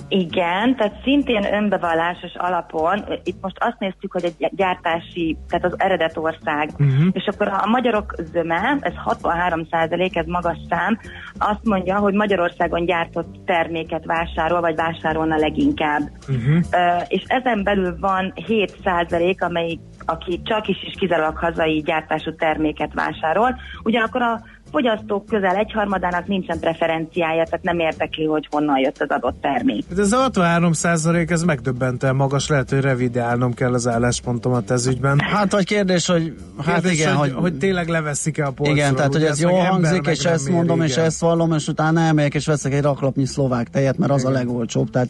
Igen, 0.09 0.75
tehát 0.75 1.01
szintén 1.03 1.53
önbevallásos 1.53 2.35
alapon, 2.35 3.05
itt 3.23 3.41
most 3.41 3.55
azt 3.59 3.79
néztük, 3.79 4.11
hogy 4.11 4.23
egy 4.23 4.49
gyártási, 4.51 5.37
tehát 5.49 5.65
az 5.65 5.73
eredet 5.77 6.17
ország, 6.17 6.69
uh-huh. 6.71 7.07
és 7.11 7.25
akkor 7.25 7.47
a 7.47 7.65
magyarok 7.65 8.15
zöme, 8.33 8.77
ez 8.79 8.93
63 8.95 9.67
százalék, 9.71 10.15
ez 10.15 10.25
magas 10.25 10.57
szám, 10.69 10.99
azt 11.37 11.63
mondja, 11.63 11.97
hogy 11.97 12.13
Magyarországon 12.13 12.85
gyártott 12.85 13.35
terméket 13.45 14.05
vásárol, 14.05 14.61
vagy 14.61 14.75
vásárolna 14.75 15.35
leginkább. 15.35 16.01
Uh-huh. 16.27 16.55
Uh, 16.55 17.03
és 17.07 17.23
ezen 17.27 17.63
belül 17.63 17.97
van 17.99 18.33
7 18.35 18.77
százalék, 18.83 19.43
amelyik, 19.43 19.79
aki 20.05 20.41
csak 20.43 20.67
is 20.67 20.83
is 20.83 20.93
kizárólag 20.99 21.37
hazai 21.37 21.81
gyártású 21.81 22.35
terméket 22.35 22.93
vásárol, 22.93 23.59
ugyanakkor 23.83 24.21
a 24.21 24.41
fogyasztók 24.71 25.25
közel 25.25 25.55
egyharmadának 25.55 26.27
nincsen 26.27 26.59
preferenciája, 26.59 27.43
tehát 27.43 27.63
nem 27.63 27.79
érdekli, 27.79 28.25
hogy 28.25 28.47
honnan 28.51 28.79
jött 28.79 29.01
az 29.01 29.09
adott 29.09 29.41
termék. 29.41 29.85
De 29.95 30.01
ez 30.01 30.11
a 30.11 30.17
63 30.17 30.73
százalék, 30.73 31.29
ez 31.29 31.43
megdöbbentően 31.43 32.15
magas, 32.15 32.47
lehet, 32.47 32.69
hogy 32.69 32.81
revideálnom 32.81 33.53
kell 33.53 33.73
az 33.73 33.87
álláspontomat 33.87 34.71
ez 34.71 34.87
ügyben. 34.87 35.19
Hát 35.19 35.51
vagy 35.51 35.65
kérdés, 35.65 36.07
hogy 36.07 36.33
hát 36.65 36.81
kérdés, 36.81 36.99
igen, 36.99 37.15
hogy, 37.15 37.31
hogy, 37.31 37.41
hogy 37.41 37.57
tényleg 37.57 37.87
leveszik-e 37.87 38.45
a 38.45 38.51
polcról. 38.51 38.77
Igen, 38.77 38.95
tehát 38.95 39.13
hogy 39.13 39.23
ez 39.23 39.41
jó 39.41 39.55
hangzik, 39.55 40.07
és 40.07 40.25
ezt 40.25 40.49
mondom, 40.49 40.75
igen. 40.75 40.87
és 40.87 40.97
ezt 40.97 41.19
vallom, 41.19 41.53
és 41.53 41.67
utána 41.67 41.99
elmegyek, 41.99 42.33
és 42.33 42.45
veszek 42.45 42.73
egy 42.73 42.81
raklapnyi 42.81 43.25
szlovák 43.25 43.67
tejet, 43.67 43.97
mert 43.97 44.11
az 44.11 44.21
igen. 44.21 44.33
a 44.33 44.37
legolcsóbb, 44.37 44.89
tehát 44.89 45.09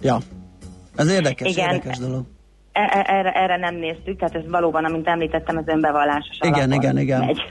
ja, 0.00 0.18
ez 0.96 1.10
érdekes, 1.10 1.50
igen. 1.50 1.70
érdekes 1.70 1.98
dolog. 1.98 2.24
E, 2.72 2.80
e, 2.80 3.14
erre, 3.16 3.32
erre 3.32 3.56
nem 3.56 3.74
néztük, 3.74 4.18
tehát 4.18 4.34
ez 4.34 4.50
valóban, 4.50 4.84
amint 4.84 5.06
említettem, 5.06 5.56
az 5.56 5.64
önbevallásos 5.66 6.38
Igen, 6.40 6.72
igen, 6.72 6.98
igen. 6.98 7.24
Megy. 7.24 7.42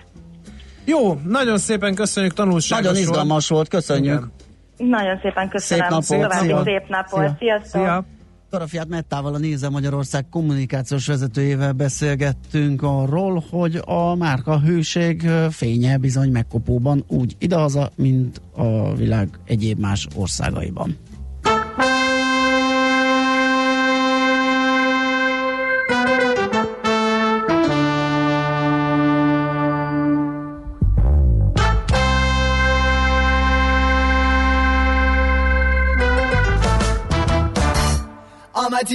Jó, 0.86 1.20
nagyon 1.24 1.58
szépen 1.58 1.96
köszönjük, 1.96 2.34
tanulságos 2.34 2.86
Nagyon 2.86 3.01
izgalmas 3.01 3.48
volt, 3.48 3.68
köszönjük. 3.68 4.30
Igen. 4.77 4.89
Nagyon 4.89 5.20
szépen 5.22 5.50
köszönöm. 5.50 6.01
Szép 6.01 6.20
napot. 6.20 6.34
Szia. 6.34 6.63
Szép 6.63 6.88
napot. 6.88 7.20
Szia. 7.20 7.36
Sziasztok. 7.39 7.82
Szia. 7.82 8.06
Karafiát 8.50 8.88
Mettával, 8.88 9.34
a 9.34 9.38
Nézze 9.38 9.70
Magyarország 9.70 10.25
kommunikációs 10.30 11.08
vezetőjével 11.08 11.72
beszélgettünk 11.72 12.82
arról, 12.84 13.44
hogy 13.50 13.82
a 13.86 14.15
márka 14.15 14.60
hőség 14.60 15.30
fénye 15.50 15.98
bizony 15.98 16.32
megkopóban 16.32 17.04
úgy 17.08 17.36
idehaza, 17.39 17.92
mint 17.96 18.42
a 18.56 18.94
világ 18.94 19.30
egyéb 19.46 19.80
más 19.80 20.08
országaiban. 20.15 20.98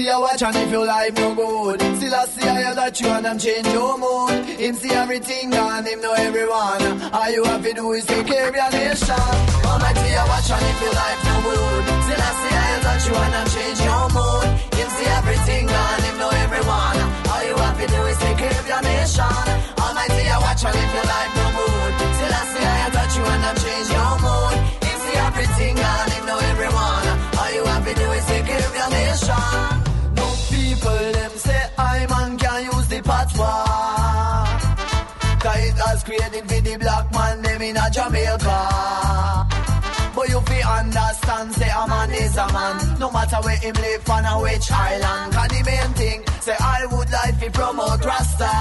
Almighty, 0.01 0.13
I 0.13 0.19
watch 0.19 0.43
and 0.43 0.57
if 0.57 0.71
your 0.73 0.87
life 0.87 1.15
no 1.15 1.35
good. 1.35 1.81
Still 1.81 2.15
I 2.15 2.25
see 2.25 2.49
I 2.49 2.73
that 2.73 3.01
you 3.01 3.09
and 3.09 3.27
I'm 3.27 3.39
change 3.39 3.67
your 3.69 3.99
mood. 3.99 4.33
Him 4.57 4.75
see 4.75 4.91
everything 4.97 5.53
and 5.53 5.87
him 5.87 6.01
know 6.01 6.15
everyone. 6.17 7.13
All 7.13 7.31
you 7.31 7.45
have 7.45 7.63
to 7.63 7.73
do 7.75 7.93
is 7.93 8.05
take 8.07 8.27
care 8.27 8.49
of 8.49 8.55
your 8.55 8.71
nation. 8.73 9.29
Almighty, 9.61 10.09
I 10.17 10.25
watch 10.25 10.49
and 10.49 10.65
if 10.65 10.81
your 10.81 10.95
life 10.97 11.21
no 11.29 11.37
good. 11.45 11.85
Still 12.01 12.17
I 12.17 12.33
see 12.41 12.55
I 12.57 12.71
that 12.81 13.01
you 13.05 13.13
and 13.13 13.35
I'm 13.41 13.49
change 13.53 13.81
your 13.85 14.05
mood. 14.17 14.49
Him 14.81 14.89
see 14.89 15.09
everything 15.21 15.67
and 15.69 16.01
him 16.09 16.17
know 16.17 16.33
everyone. 16.49 16.99
All 17.29 17.43
you 17.45 17.57
have 17.61 17.77
to 17.77 17.87
do 17.93 18.01
is 18.09 18.19
take 18.25 18.39
care 18.41 18.57
of 18.57 18.67
your 18.73 18.81
nation. 18.81 19.45
Almighty, 19.85 20.25
I 20.33 20.39
watch 20.41 20.65
and 20.65 20.81
if 20.81 20.91
your 20.97 21.09
life 21.13 21.33
no 21.37 21.47
good. 21.61 21.93
Still 22.17 22.35
I 22.41 22.43
see 22.49 22.65
I 22.65 22.89
that 22.89 23.11
you 23.21 23.25
and 23.37 23.43
I'm 23.53 23.57
change 23.61 23.89
your 23.93 24.13
mood. 24.25 24.57
Him 24.81 24.97
see 25.05 25.17
everything 25.29 25.77
and 25.77 26.09
him 26.09 26.25
know 26.25 26.41
everyone. 26.57 27.07
All 27.37 27.51
you 27.53 27.65
have 27.69 27.85
to 27.85 27.93
do 28.01 28.07
is 28.17 28.25
take 28.33 28.47
care 28.49 28.65
of 28.65 28.73
your 28.73 28.91
nation 28.97 29.80
people 30.81 31.13
them 31.13 31.31
say 31.37 31.63
I 31.79 32.07
man 32.09 32.39
can 32.39 32.65
use 32.65 32.89
the 32.89 33.01
patois. 33.03 34.47
Cause 35.41 35.61
it 35.69 35.77
has 35.87 36.05
created 36.05 36.45
for 36.49 36.61
the 36.61 36.77
black 36.79 37.13
man 37.13 37.43
them 37.43 37.63
in 37.63 37.77
a 37.77 37.87
Jamaica. 37.91 38.59
But 40.15 40.29
you 40.29 40.41
fi 40.41 40.61
understand, 40.81 41.53
say 41.55 41.71
a 41.71 41.87
man 41.87 42.11
is 42.13 42.37
a 42.37 42.47
man. 42.53 42.99
No 42.99 43.11
matter 43.11 43.37
where 43.45 43.57
him 43.57 43.75
live 43.75 44.11
on 44.11 44.25
a 44.25 44.35
which 44.43 44.71
island. 44.71 45.33
Cause 45.33 45.49
the 45.49 45.63
main 45.65 45.93
thing, 45.95 46.21
say 46.41 46.57
I 46.59 46.87
would 46.91 47.11
like 47.11 47.41
to 47.41 47.51
promote 47.51 48.05
Rasta. 48.05 48.53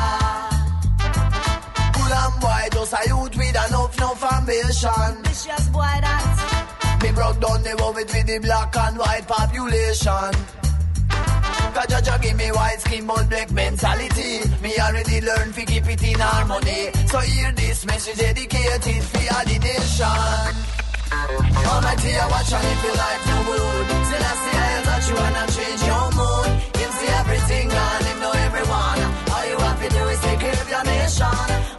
Pull 1.96 2.14
and 2.22 2.36
boy, 2.42 2.64
just 2.72 2.94
a 2.94 3.02
youth 3.08 3.36
with 3.36 3.68
enough, 3.68 3.98
enough 3.98 4.24
ambition 4.34 5.24
Vicious 5.24 5.68
boy 5.70 5.96
that. 6.04 7.00
Me 7.02 7.12
broke 7.12 7.40
down 7.40 7.64
the 7.64 7.76
world 7.80 7.96
with 7.96 8.12
the 8.12 8.40
black 8.40 8.76
and 8.76 8.98
white 8.98 9.28
population 9.28 10.60
Cause 11.80 11.88
Jaja 11.88 12.22
give 12.22 12.36
me 12.36 12.52
white 12.52 12.82
skin 12.82 13.08
but 13.08 13.30
black 13.30 13.52
mentality. 13.52 14.44
Me 14.62 14.76
already 14.80 15.22
learned 15.22 15.54
to 15.54 15.64
keep 15.64 15.88
it 15.88 16.04
in 16.04 16.20
harmony. 16.20 16.92
So 17.08 17.20
hear 17.20 17.54
this 17.54 17.86
message 17.86 18.18
dedicated 18.18 19.02
for 19.02 19.40
the 19.48 19.58
nation. 19.64 20.52
Almighty, 21.72 22.12
I 22.20 22.28
watch 22.28 22.52
and 22.52 22.68
if 22.68 22.84
your 22.84 22.96
life 23.00 23.24
no 23.32 23.38
good 23.48 23.88
Still 24.12 24.28
I 24.28 24.36
see 24.44 24.58
I 24.60 24.82
touch 24.84 25.08
you 25.08 25.18
I 25.24 25.48
change 25.56 25.84
your 25.88 26.08
mood. 26.20 26.52
Him 26.84 26.92
see 27.00 27.12
everything 27.16 27.72
and 27.72 28.06
him 28.08 28.20
know 28.20 28.32
everyone. 28.44 29.00
All 29.32 29.46
you 29.48 29.58
have 29.64 29.80
to 29.80 29.88
do 29.88 30.04
is 30.12 30.20
take 30.20 30.40
care 30.42 30.60
of 30.60 30.70
your 30.70 30.84
nation 30.84 31.79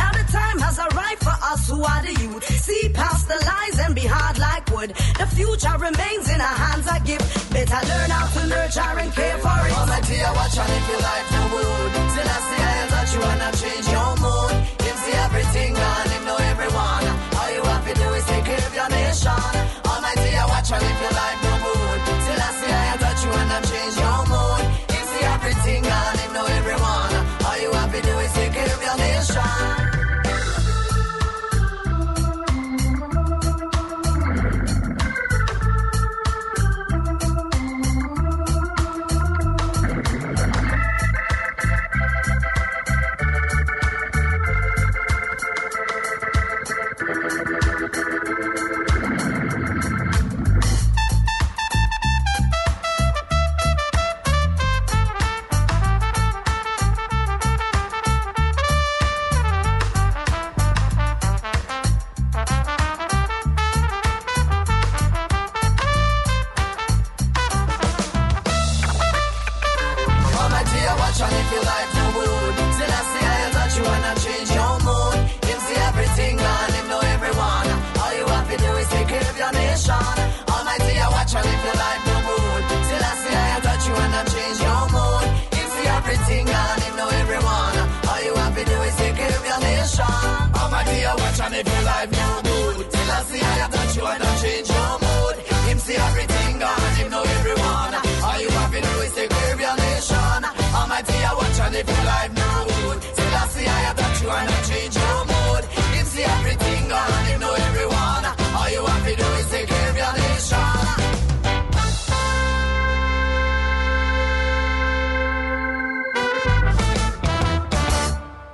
Us 1.51 1.69
who 1.69 1.83
are 1.83 2.01
the 2.01 2.13
youth. 2.23 2.43
See 2.65 2.89
past 2.89 3.27
the 3.27 3.39
lies 3.49 3.77
and 3.83 3.93
be 3.93 4.05
hard 4.07 4.37
like 4.39 4.65
wood. 4.73 4.91
The 5.19 5.27
future 5.35 5.75
remains 5.77 6.25
in 6.33 6.39
our 6.39 6.57
hands, 6.63 6.87
I 6.87 6.99
give. 6.99 7.23
Better 7.51 7.81
learn 7.91 8.09
how 8.09 8.27
to 8.35 8.41
nurture 8.47 8.95
and 9.03 9.11
care 9.11 9.37
for 9.43 9.59
it. 9.67 9.73
My 9.91 10.01
dear, 10.07 10.31
watch 10.37 10.57
on 10.61 10.69
if 10.77 10.87
your 10.91 11.01
life 11.09 11.27
no 11.35 11.43
good. 11.51 11.91
Till 12.13 12.29
I 12.35 12.39
see 12.47 12.63
I 12.71 12.87
touch 12.93 13.11
you 13.15 13.21
I 13.47 13.51
change 13.61 13.90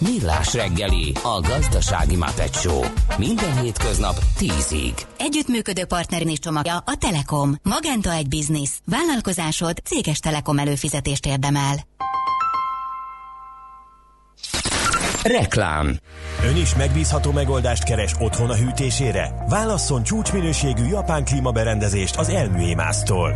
Millás 0.00 0.54
reggeli, 0.54 1.12
a 1.22 1.40
gazdasági 1.40 2.16
Muppet 2.16 2.54
Show. 2.54 2.82
Minden 3.18 3.60
hétköznap 3.60 4.14
10-ig. 4.38 5.00
Együttműködő 5.18 5.84
partnerin 5.84 6.28
is 6.28 6.38
csomagja 6.38 6.76
a 6.76 6.96
Telekom. 6.98 7.54
Magenta 7.62 8.12
egy 8.12 8.28
biznisz. 8.28 8.80
Vállalkozásod 8.86 9.76
céges 9.84 10.18
Telekom 10.18 10.58
előfizetést 10.58 11.26
érdemel. 11.26 11.74
Reklám. 15.22 15.98
Ön 16.44 16.56
is 16.56 16.74
megbízható 16.74 17.32
megoldást 17.32 17.84
keres 17.84 18.14
otthon 18.18 18.50
a 18.50 18.56
hűtésére? 18.56 19.44
Válasszon 19.48 20.02
csúcsminőségű 20.02 20.84
japán 20.84 21.24
klímaberendezést 21.24 22.16
az 22.16 22.28
Elműémásztól. 22.28 23.34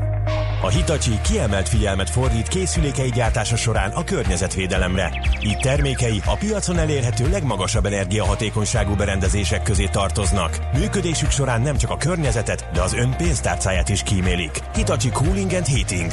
A 0.65 0.69
Hitachi 0.69 1.21
kiemelt 1.25 1.69
figyelmet 1.69 2.11
fordít 2.11 2.49
készülékei 2.49 3.11
gyártása 3.11 3.57
során 3.57 3.91
a 3.91 4.05
környezetvédelemre. 4.05 5.21
Így 5.43 5.59
termékei 5.59 6.21
a 6.27 6.37
piacon 6.37 6.79
elérhető 6.79 7.29
legmagasabb 7.29 7.87
energiahatékonyságú 7.87 8.95
berendezések 8.95 9.63
közé 9.63 9.87
tartoznak. 9.87 10.59
Működésük 10.79 11.31
során 11.31 11.61
nem 11.61 11.77
csak 11.77 11.91
a 11.91 11.97
környezetet, 11.97 12.69
de 12.73 12.83
az 12.83 12.95
ön 12.95 13.15
pénztárcáját 13.17 13.89
is 13.89 14.03
kímélik. 14.03 14.61
Hitachi 14.75 15.11
Cooling 15.11 15.53
and 15.53 15.67
Heating. 15.67 16.13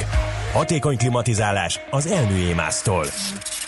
Hatékony 0.52 0.96
klimatizálás 0.96 1.80
az 1.90 2.06
Elműémásztól. 2.06 3.06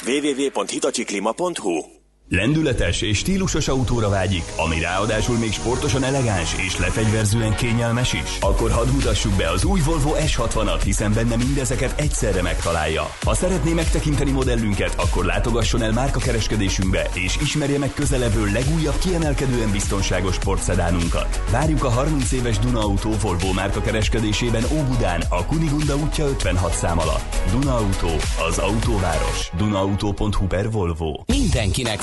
www.hitachiclima.hu 0.06 2.03
Lendületes 2.28 3.00
és 3.00 3.18
stílusos 3.18 3.68
autóra 3.68 4.08
vágyik, 4.08 4.42
ami 4.56 4.80
ráadásul 4.80 5.38
még 5.38 5.52
sportosan 5.52 6.02
elegáns 6.02 6.54
és 6.66 6.78
lefegyverzően 6.78 7.54
kényelmes 7.54 8.12
is? 8.12 8.38
Akkor 8.40 8.70
hadd 8.70 8.88
mutassuk 8.88 9.36
be 9.36 9.50
az 9.50 9.64
új 9.64 9.80
Volvo 9.80 10.12
S60-at, 10.18 10.80
hiszen 10.84 11.12
benne 11.12 11.36
mindezeket 11.36 12.00
egyszerre 12.00 12.42
megtalálja. 12.42 13.02
Ha 13.24 13.34
szeretné 13.34 13.72
megtekinteni 13.72 14.30
modellünket, 14.30 14.94
akkor 14.96 15.24
látogasson 15.24 15.82
el 15.82 15.92
márkakereskedésünkbe, 15.92 17.08
és 17.14 17.36
ismerje 17.40 17.78
meg 17.78 17.92
közelebbről 17.94 18.50
legújabb 18.50 18.98
kiemelkedően 18.98 19.70
biztonságos 19.70 20.34
sportszedánunkat. 20.34 21.42
Várjuk 21.50 21.84
a 21.84 21.90
30 21.90 22.32
éves 22.32 22.58
Duna 22.58 22.80
Auto 22.80 23.10
Volvo 23.10 23.52
márkakereskedésében 23.52 24.64
Óbudán, 24.72 25.22
a 25.28 25.46
Kunigunda 25.46 25.96
útja 25.96 26.26
56 26.26 26.74
szám 26.74 26.98
alatt. 26.98 27.36
Duna 27.50 27.76
Auto, 27.76 28.14
az 28.48 28.58
autóváros. 28.58 29.50
Dunaauto.hu 29.56 30.46
per 30.46 30.70
Volvo. 30.70 31.22
Mindenkinek 31.26 32.02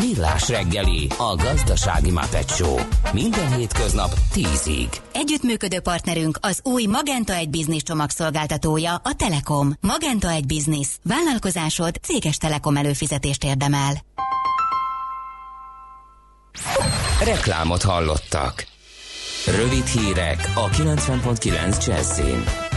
Millás 0.00 0.48
reggeli, 0.48 1.06
a 1.18 1.34
gazdasági 1.34 2.10
Muppet 2.10 2.48
Show. 2.48 2.78
Minden 3.12 3.54
hétköznap 3.56 4.14
10-ig. 4.34 4.96
Együttműködő 5.12 5.80
partnerünk 5.80 6.38
az 6.40 6.60
új 6.64 6.86
Magenta 6.86 7.34
egy 7.34 7.50
biznisz 7.50 7.82
csomagszolgáltatója, 7.82 8.94
a 8.94 9.14
Telekom. 9.16 9.72
Magenta 9.80 10.30
egy 10.30 10.46
biznisz. 10.46 10.98
Vállalkozásod 11.02 11.94
céges 12.02 12.36
Telekom 12.36 12.76
előfizetést 12.76 13.44
érdemel. 13.44 13.92
Reklámot 17.24 17.82
hallottak. 17.82 18.66
Rövid 19.46 19.86
hírek 19.86 20.52
a 20.54 20.68
90.9 20.68 21.86
Jazzin. 21.86 22.69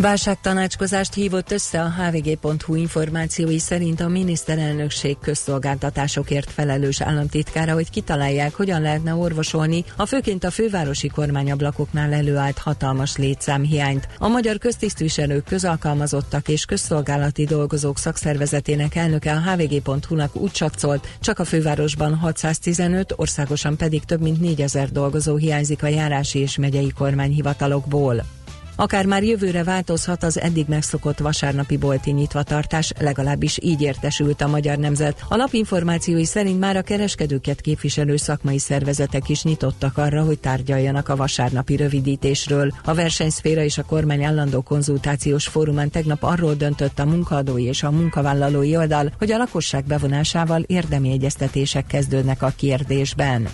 Válságtanácskozást 0.00 1.14
hívott 1.14 1.50
össze 1.50 1.80
a 1.80 1.90
hvg.hu 1.90 2.74
információi 2.74 3.58
szerint 3.58 4.00
a 4.00 4.08
miniszterelnökség 4.08 5.16
közszolgáltatásokért 5.20 6.50
felelős 6.50 7.00
államtitkára, 7.00 7.72
hogy 7.72 7.90
kitalálják, 7.90 8.54
hogyan 8.54 8.80
lehetne 8.80 9.14
orvosolni 9.14 9.84
a 9.96 10.06
főként 10.06 10.44
a 10.44 10.50
fővárosi 10.50 11.08
kormányablakoknál 11.08 12.12
előállt 12.12 12.58
hatalmas 12.58 13.16
létszámhiányt. 13.16 14.08
A 14.18 14.28
magyar 14.28 14.58
köztisztviselők, 14.58 15.44
közalkalmazottak 15.44 16.48
és 16.48 16.64
közszolgálati 16.64 17.44
dolgozók 17.44 17.98
szakszervezetének 17.98 18.94
elnöke 18.94 19.32
a 19.32 19.40
hvg.hu-nak 19.50 20.36
úgy 20.36 20.50
csatcolt, 20.50 21.08
csak 21.20 21.38
a 21.38 21.44
fővárosban 21.44 22.14
615, 22.14 23.12
országosan 23.16 23.76
pedig 23.76 24.04
több 24.04 24.20
mint 24.20 24.40
4000 24.40 24.90
dolgozó 24.90 25.36
hiányzik 25.36 25.82
a 25.82 25.86
járási 25.88 26.38
és 26.38 26.56
megyei 26.56 26.92
kormányhivatalokból. 26.92 28.37
Akár 28.80 29.06
már 29.06 29.22
jövőre 29.22 29.64
változhat 29.64 30.22
az 30.22 30.40
eddig 30.40 30.66
megszokott 30.68 31.18
vasárnapi 31.18 31.76
bolti 31.76 32.10
nyitvatartás, 32.10 32.92
legalábbis 32.98 33.58
így 33.62 33.82
értesült 33.82 34.40
a 34.40 34.48
Magyar 34.48 34.76
Nemzet. 34.76 35.24
A 35.28 35.36
nap 35.36 35.52
információi 35.52 36.24
szerint 36.24 36.60
már 36.60 36.76
a 36.76 36.82
kereskedőket 36.82 37.60
képviselő 37.60 38.16
szakmai 38.16 38.58
szervezetek 38.58 39.28
is 39.28 39.42
nyitottak 39.42 39.98
arra, 39.98 40.22
hogy 40.22 40.38
tárgyaljanak 40.38 41.08
a 41.08 41.16
vasárnapi 41.16 41.76
rövidítésről. 41.76 42.72
A 42.84 42.94
versenyszféra 42.94 43.62
és 43.62 43.78
a 43.78 43.84
kormány 43.84 44.24
állandó 44.24 44.60
konzultációs 44.60 45.46
fórumán 45.46 45.90
tegnap 45.90 46.22
arról 46.22 46.54
döntött 46.54 46.98
a 46.98 47.06
munkaadói 47.06 47.64
és 47.64 47.82
a 47.82 47.90
munkavállalói 47.90 48.76
oldal, 48.76 49.12
hogy 49.18 49.32
a 49.32 49.36
lakosság 49.36 49.84
bevonásával 49.84 50.62
érdemi 50.66 51.10
egyeztetések 51.10 51.86
kezdődnek 51.86 52.42
a 52.42 52.52
kérdésben. 52.56 53.48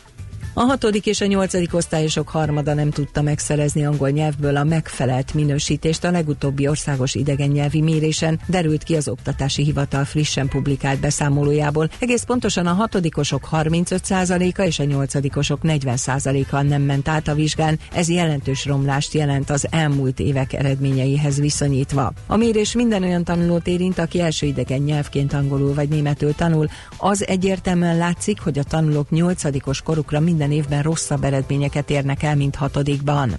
A 0.56 0.60
hatodik 0.60 1.06
és 1.06 1.20
a 1.20 1.26
nyolcadik 1.26 1.74
osztályosok 1.74 2.28
harmada 2.28 2.74
nem 2.74 2.90
tudta 2.90 3.22
megszerezni 3.22 3.86
angol 3.86 4.10
nyelvből 4.10 4.56
a 4.56 4.64
megfelelt 4.64 5.34
minősítést 5.34 6.04
a 6.04 6.10
legutóbbi 6.10 6.68
országos 6.68 7.14
idegen 7.14 7.48
nyelvi 7.48 7.80
mérésen, 7.80 8.40
derült 8.46 8.82
ki 8.82 8.96
az 8.96 9.08
Oktatási 9.08 9.64
Hivatal 9.64 10.04
frissen 10.04 10.48
publikált 10.48 11.00
beszámolójából. 11.00 11.90
Egész 11.98 12.22
pontosan 12.22 12.66
a 12.66 12.72
hatodikosok 12.72 13.48
35%-a 13.52 14.62
és 14.62 14.78
a 14.78 14.84
nyolcadikosok 14.84 15.60
40%-a 15.62 16.62
nem 16.62 16.82
ment 16.82 17.08
át 17.08 17.28
a 17.28 17.34
vizsgán, 17.34 17.78
ez 17.92 18.08
jelentős 18.08 18.64
romlást 18.66 19.14
jelent 19.14 19.50
az 19.50 19.66
elmúlt 19.70 20.20
évek 20.20 20.52
eredményeihez 20.52 21.40
viszonyítva. 21.40 22.12
A 22.26 22.36
mérés 22.36 22.74
minden 22.74 23.02
olyan 23.02 23.24
tanulót 23.24 23.66
érint, 23.66 23.98
aki 23.98 24.20
első 24.20 24.46
idegen 24.46 24.80
nyelvként 24.80 25.32
angolul 25.32 25.74
vagy 25.74 25.88
németül 25.88 26.34
tanul, 26.34 26.66
az 26.98 27.26
egyértelműen 27.26 27.96
látszik, 27.96 28.40
hogy 28.40 28.58
a 28.58 28.62
tanulók 28.64 29.10
nyolcadikos 29.10 29.82
korukra 29.82 30.20
minden 30.20 30.42
minden 30.46 30.64
évben 30.64 30.82
rosszabb 30.82 31.24
eredményeket 31.24 31.90
érnek 31.90 32.22
el, 32.22 32.36
mint 32.36 32.56
hatodikban. 32.56 33.30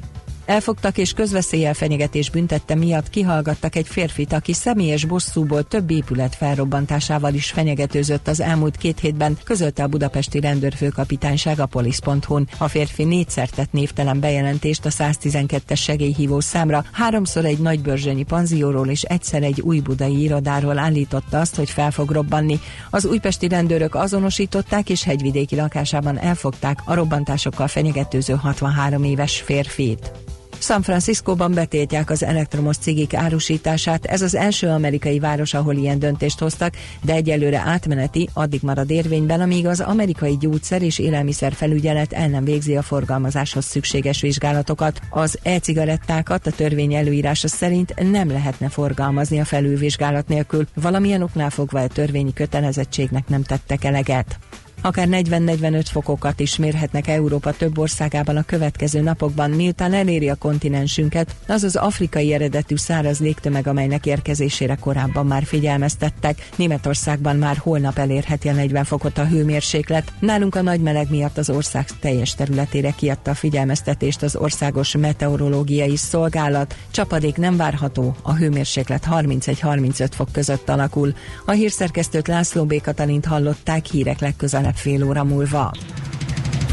Elfogtak 0.45 0.97
és 0.97 1.13
közveszéllyel 1.13 1.73
fenyegetés 1.73 2.29
büntette 2.29 2.75
miatt 2.75 3.09
kihallgattak 3.09 3.75
egy 3.75 3.87
férfit, 3.87 4.33
aki 4.33 4.53
személyes 4.53 5.05
bosszúból 5.05 5.63
több 5.63 5.91
épület 5.91 6.35
felrobbantásával 6.35 7.33
is 7.33 7.51
fenyegetőzött 7.51 8.27
az 8.27 8.41
elmúlt 8.41 8.77
két 8.77 8.99
hétben, 8.99 9.37
közölte 9.43 9.83
a 9.83 9.87
budapesti 9.87 10.39
rendőrfőkapitányság 10.39 11.59
a 11.59 11.65
polisz.hu-n. 11.65 12.47
A 12.57 12.67
férfi 12.67 13.03
négyszer 13.03 13.49
tett 13.49 13.71
névtelen 13.71 14.19
bejelentést 14.19 14.85
a 14.85 14.89
112-es 14.89 15.77
segélyhívó 15.77 16.39
számra, 16.39 16.85
háromszor 16.91 17.45
egy 17.45 17.59
nagybörzsönyi 17.59 18.23
panzióról 18.23 18.87
és 18.87 19.01
egyszer 19.01 19.43
egy 19.43 19.61
új 19.61 19.79
budai 19.79 20.21
irodáról 20.21 20.77
állította 20.77 21.39
azt, 21.39 21.55
hogy 21.55 21.69
fel 21.69 21.91
fog 21.91 22.11
robbanni. 22.11 22.59
Az 22.89 23.05
újpesti 23.05 23.47
rendőrök 23.47 23.95
azonosították 23.95 24.89
és 24.89 25.03
hegyvidéki 25.03 25.55
lakásában 25.55 26.17
elfogták 26.19 26.79
a 26.85 26.93
robbantásokkal 26.93 27.67
fenyegetőző 27.67 28.33
63 28.33 29.03
éves 29.03 29.41
férfit. 29.41 30.11
San 30.59 30.81
Franciscóban 30.81 31.53
betiltják 31.53 32.09
az 32.09 32.23
elektromos 32.23 32.77
cigik 32.77 33.13
árusítását. 33.13 34.05
Ez 34.05 34.21
az 34.21 34.35
első 34.35 34.67
amerikai 34.67 35.19
város, 35.19 35.53
ahol 35.53 35.75
ilyen 35.75 35.99
döntést 35.99 36.39
hoztak, 36.39 36.73
de 37.01 37.13
egyelőre 37.13 37.61
átmeneti, 37.65 38.29
addig 38.33 38.59
marad 38.63 38.89
érvényben, 38.89 39.41
amíg 39.41 39.67
az 39.67 39.79
amerikai 39.79 40.37
gyógyszer 40.37 40.81
és 40.81 40.99
élelmiszer 40.99 41.53
felügyelet 41.53 42.13
el 42.13 42.27
nem 42.27 42.43
végzi 42.43 42.75
a 42.75 42.81
forgalmazáshoz 42.81 43.65
szükséges 43.65 44.21
vizsgálatokat. 44.21 45.01
Az 45.09 45.39
e-cigarettákat 45.43 46.47
a 46.47 46.51
törvény 46.51 46.93
előírása 46.93 47.47
szerint 47.47 48.11
nem 48.11 48.31
lehetne 48.31 48.69
forgalmazni 48.69 49.39
a 49.39 49.45
felülvizsgálat 49.45 50.27
nélkül. 50.27 50.67
Valamilyen 50.73 51.21
oknál 51.21 51.49
fogva 51.49 51.79
a 51.79 51.87
törvényi 51.87 52.33
kötelezettségnek 52.33 53.27
nem 53.27 53.43
tettek 53.43 53.83
eleget 53.83 54.39
akár 54.85 55.07
40-45 55.11 55.85
fokokat 55.91 56.39
is 56.39 56.55
mérhetnek 56.55 57.07
Európa 57.07 57.51
több 57.51 57.77
országában 57.77 58.37
a 58.37 58.43
következő 58.43 59.01
napokban, 59.01 59.49
miután 59.49 59.93
eléri 59.93 60.29
a 60.29 60.35
kontinensünket, 60.35 61.35
az 61.47 61.63
az 61.63 61.75
afrikai 61.75 62.33
eredetű 62.33 62.75
száraz 62.75 63.19
légtömeg, 63.19 63.67
amelynek 63.67 64.05
érkezésére 64.05 64.75
korábban 64.75 65.25
már 65.25 65.43
figyelmeztettek. 65.43 66.49
Németországban 66.55 67.35
már 67.35 67.57
holnap 67.57 67.97
elérheti 67.97 68.49
a 68.49 68.53
40 68.53 68.83
fokot 68.83 69.17
a 69.17 69.25
hőmérséklet. 69.25 70.13
Nálunk 70.19 70.55
a 70.55 70.61
nagy 70.61 70.81
meleg 70.81 71.09
miatt 71.09 71.37
az 71.37 71.49
ország 71.49 71.85
teljes 71.99 72.35
területére 72.35 72.91
kiadta 72.91 73.31
a 73.31 73.35
figyelmeztetést 73.35 74.21
az 74.21 74.35
Országos 74.35 74.95
Meteorológiai 74.95 75.95
Szolgálat. 75.95 76.75
Csapadék 76.91 77.37
nem 77.37 77.57
várható, 77.57 78.15
a 78.21 78.33
hőmérséklet 78.33 79.07
31-35 79.11 80.07
fok 80.11 80.31
között 80.31 80.69
alakul. 80.69 81.13
A 81.45 81.51
hírszerkesztőt 81.51 82.27
László 82.27 82.65
B. 82.65 82.81
Katalint 82.81 83.25
hallották 83.25 83.85
hírek 83.85 84.19
legközelebb 84.19 84.74
fél 84.75 85.03
óra 85.03 85.23
múlva. 85.23 85.71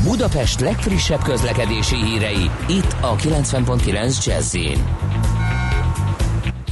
Budapest 0.03 0.61
legfrissebb 0.61 1.23
közlekedési 1.23 1.97
hírei, 1.97 2.51
itt 2.69 2.97
a 3.01 3.17
90.9 3.17 4.25
jazz 4.25 4.57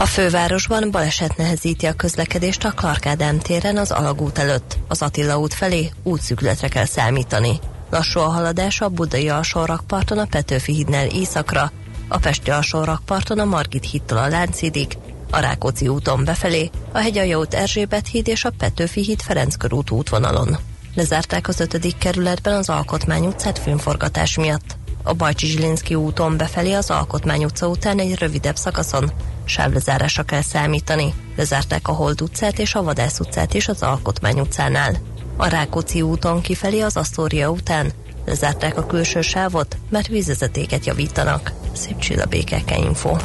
a 0.00 0.06
fővárosban 0.06 0.90
baleset 0.90 1.36
nehezíti 1.36 1.86
a 1.86 1.92
közlekedést 1.92 2.64
a 2.64 2.70
Clark 2.70 3.06
Ádám 3.06 3.38
téren 3.38 3.76
az 3.76 3.90
Alagút 3.90 4.38
előtt. 4.38 4.78
Az 4.88 5.02
Attila 5.02 5.38
út 5.38 5.54
felé 5.54 5.90
útszükletre 6.02 6.68
kell 6.68 6.84
számítani. 6.84 7.58
Lassú 7.90 8.20
a 8.20 8.28
haladás 8.28 8.80
a 8.80 8.88
Budai 8.88 9.28
alsórakparton 9.28 10.18
a 10.18 10.24
Petőfi 10.24 10.72
hídnál 10.72 11.06
északra, 11.06 11.72
a 12.08 12.18
Pesti 12.18 12.50
alsórakparton 12.50 13.38
a 13.38 13.44
Margit 13.44 13.90
hídtól 13.90 14.18
a 14.18 14.28
Lánchídig, 14.28 14.98
a 15.30 15.40
Rákóczi 15.40 15.88
úton 15.88 16.24
befelé, 16.24 16.70
a 16.92 16.98
Hegyalja 16.98 17.38
út 17.38 17.54
Erzsébet 17.54 18.08
híd 18.08 18.28
és 18.28 18.44
a 18.44 18.50
Petőfi 18.58 19.02
híd 19.02 19.20
Ferenc 19.20 19.56
körút 19.56 19.90
útvonalon. 19.90 20.69
Lezárták 21.00 21.48
az 21.48 21.60
ötödik 21.60 21.98
kerületben 21.98 22.54
az 22.54 22.68
Alkotmány 22.68 23.26
utcát 23.26 23.58
filmforgatás 23.58 24.36
miatt. 24.36 24.76
A 25.02 25.14
Bajcsi 25.14 25.46
Zsilinszki 25.46 25.94
úton 25.94 26.36
befelé 26.36 26.72
az 26.72 26.90
Alkotmány 26.90 27.44
utca 27.44 27.66
után 27.66 27.98
egy 27.98 28.18
rövidebb 28.18 28.56
szakaszon 28.56 29.12
sávlezárásra 29.44 30.22
kell 30.22 30.42
számítani. 30.42 31.14
Lezárták 31.36 31.88
a 31.88 31.92
Hold 31.92 32.22
utcát 32.22 32.58
és 32.58 32.74
a 32.74 32.82
Vadász 32.82 33.20
utcát 33.20 33.54
is 33.54 33.68
az 33.68 33.82
Alkotmány 33.82 34.40
utcánál. 34.40 34.96
A 35.36 35.46
Rákóczi 35.46 36.02
úton 36.02 36.40
kifelé 36.40 36.80
az 36.80 36.96
Asztória 36.96 37.50
után 37.50 37.92
lezárták 38.26 38.76
a 38.76 38.86
külső 38.86 39.20
sávot, 39.20 39.76
mert 39.90 40.06
vízvezetéket 40.06 40.86
javítanak. 40.86 41.52
Szép 41.72 41.98
csillabékeke 41.98 42.76
info. 42.76 43.16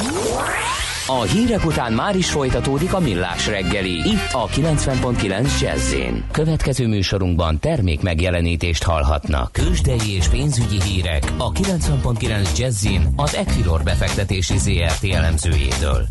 A 1.08 1.22
hírek 1.22 1.66
után 1.66 1.94
már 1.94 2.16
is 2.16 2.32
folytatódik 2.32 2.94
a 2.94 3.00
millás 3.00 3.48
reggeli. 3.48 3.92
Itt 3.92 4.32
a 4.32 4.48
90.9 4.48 5.62
jazz 5.62 5.96
Következő 6.32 6.88
műsorunkban 6.88 7.60
termék 7.60 8.02
megjelenítést 8.02 8.84
hallhatnak. 8.84 9.52
Kősdei 9.52 10.16
és 10.16 10.28
pénzügyi 10.28 10.82
hírek 10.82 11.34
a 11.38 11.52
90.9 11.52 12.58
jazz 12.58 12.88
az 13.16 13.36
Equilor 13.36 13.84
befektetési 13.84 14.58
ZRT 14.58 15.04
elemzőjétől. 15.12 16.08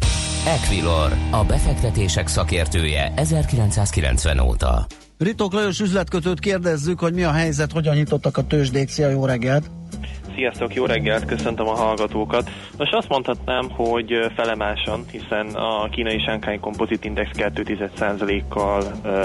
Equilor, 0.46 1.12
a 1.30 1.44
befektetések 1.44 2.28
szakértője 2.28 3.12
1990 3.16 4.38
óta. 4.38 4.87
Ritok 5.18 5.52
Lajos 5.52 5.80
üzletkötőt 5.80 6.40
kérdezzük, 6.40 7.00
hogy 7.00 7.14
mi 7.14 7.22
a 7.22 7.33
helyzet, 7.33 7.72
hogyan 7.72 7.94
nyitottak 7.94 8.37
a 8.37 8.46
tőzsdék. 8.46 8.88
Szia, 8.88 9.09
jó 9.09 9.26
reggelt! 9.26 9.70
Sziasztok, 10.35 10.75
jó 10.75 10.85
reggelt, 10.85 11.25
köszöntöm 11.25 11.68
a 11.68 11.75
hallgatókat. 11.75 12.51
Most 12.79 12.94
azt 12.94 13.09
mondhatnám, 13.09 13.70
hogy 13.70 14.31
felemásan, 14.37 15.05
hiszen 15.11 15.47
a 15.47 15.88
kínai 15.88 16.18
Shanghai 16.18 16.59
Composite 16.59 17.07
Index 17.07 17.31
2,1%-kal 17.35 18.83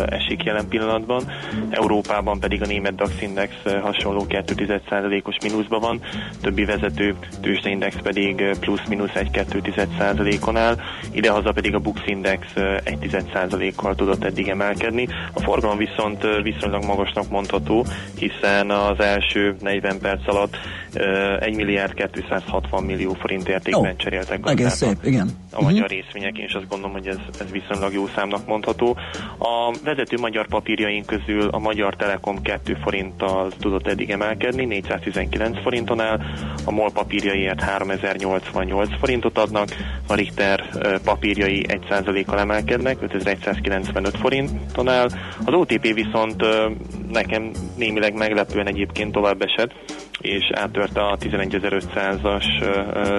esik 0.09 0.43
jelen 0.43 0.67
pillanatban, 0.67 1.23
Európában 1.69 2.39
pedig 2.39 2.61
a 2.61 2.65
német 2.65 2.95
DAX 2.95 3.21
Index 3.21 3.53
hasonló 3.81 4.25
2,1%-os 4.29 5.35
mínuszban 5.43 5.79
van, 5.79 6.01
többi 6.41 6.65
vezető 6.65 7.15
tőzsdeindex 7.41 7.95
pedig 8.03 8.57
plusz-minusz 8.59 9.13
1,2%-on 9.13 10.57
áll, 10.57 10.75
idehaza 11.11 11.51
pedig 11.51 11.75
a 11.75 11.79
Bux 11.79 12.01
Index 12.05 12.47
1,1%-kal 12.55 13.95
tudott 13.95 14.23
eddig 14.23 14.47
emelkedni. 14.47 15.07
A 15.33 15.39
forgalom 15.41 15.77
viszont 15.77 16.27
viszonylag 16.43 16.83
magasnak 16.83 17.29
mondható, 17.29 17.85
hiszen 18.17 18.69
az 18.69 18.99
első 18.99 19.55
40 19.59 19.99
perc 19.99 20.27
alatt 20.27 20.57
1 20.95 21.55
milliárd 21.55 21.93
260 22.11 22.83
millió 22.83 23.13
forint 23.13 23.47
értékben 23.47 23.91
oh, 23.91 23.95
cseréltek 23.95 24.39
Egész 24.43 24.73
szép, 24.73 24.97
igen. 25.03 25.29
A 25.51 25.61
magyar 25.61 25.83
uh-huh. 25.83 25.97
részvények, 25.97 26.37
én 26.37 26.45
is 26.45 26.53
azt 26.53 26.67
gondolom, 26.67 26.91
hogy 26.91 27.07
ez, 27.07 27.17
ez 27.39 27.51
viszonylag 27.51 27.93
jó 27.93 28.07
számnak 28.15 28.47
mondható. 28.47 28.97
A 29.37 29.73
vezető 29.83 30.17
magyar 30.17 30.47
papírjaink 30.47 31.05
közül 31.05 31.47
a 31.47 31.59
Magyar 31.59 31.95
Telekom 31.95 32.41
2 32.41 32.77
forinttal 32.83 33.51
tudott 33.59 33.87
eddig 33.87 34.09
emelkedni, 34.09 34.65
419 34.65 35.61
forinton 35.61 35.99
áll, 35.99 36.19
a 36.65 36.71
MOL 36.71 36.91
papírjaiért 36.91 37.61
3088 37.61 38.97
forintot 38.99 39.37
adnak, 39.37 39.67
a 40.07 40.15
Richter 40.15 40.69
papírjai 41.03 41.65
1%-kal 41.67 42.39
emelkednek, 42.39 43.01
5195 43.01 44.17
forinton 44.17 44.87
áll, 44.87 45.09
az 45.45 45.53
OTP 45.53 45.93
viszont 45.93 46.45
nekem 47.11 47.51
némileg 47.77 48.13
meglepően 48.13 48.67
egyébként 48.67 49.11
tovább 49.11 49.41
esett, 49.41 49.71
és 50.21 50.49
áttörte 50.53 51.01
a 51.01 51.17
11.500-as 51.17 52.45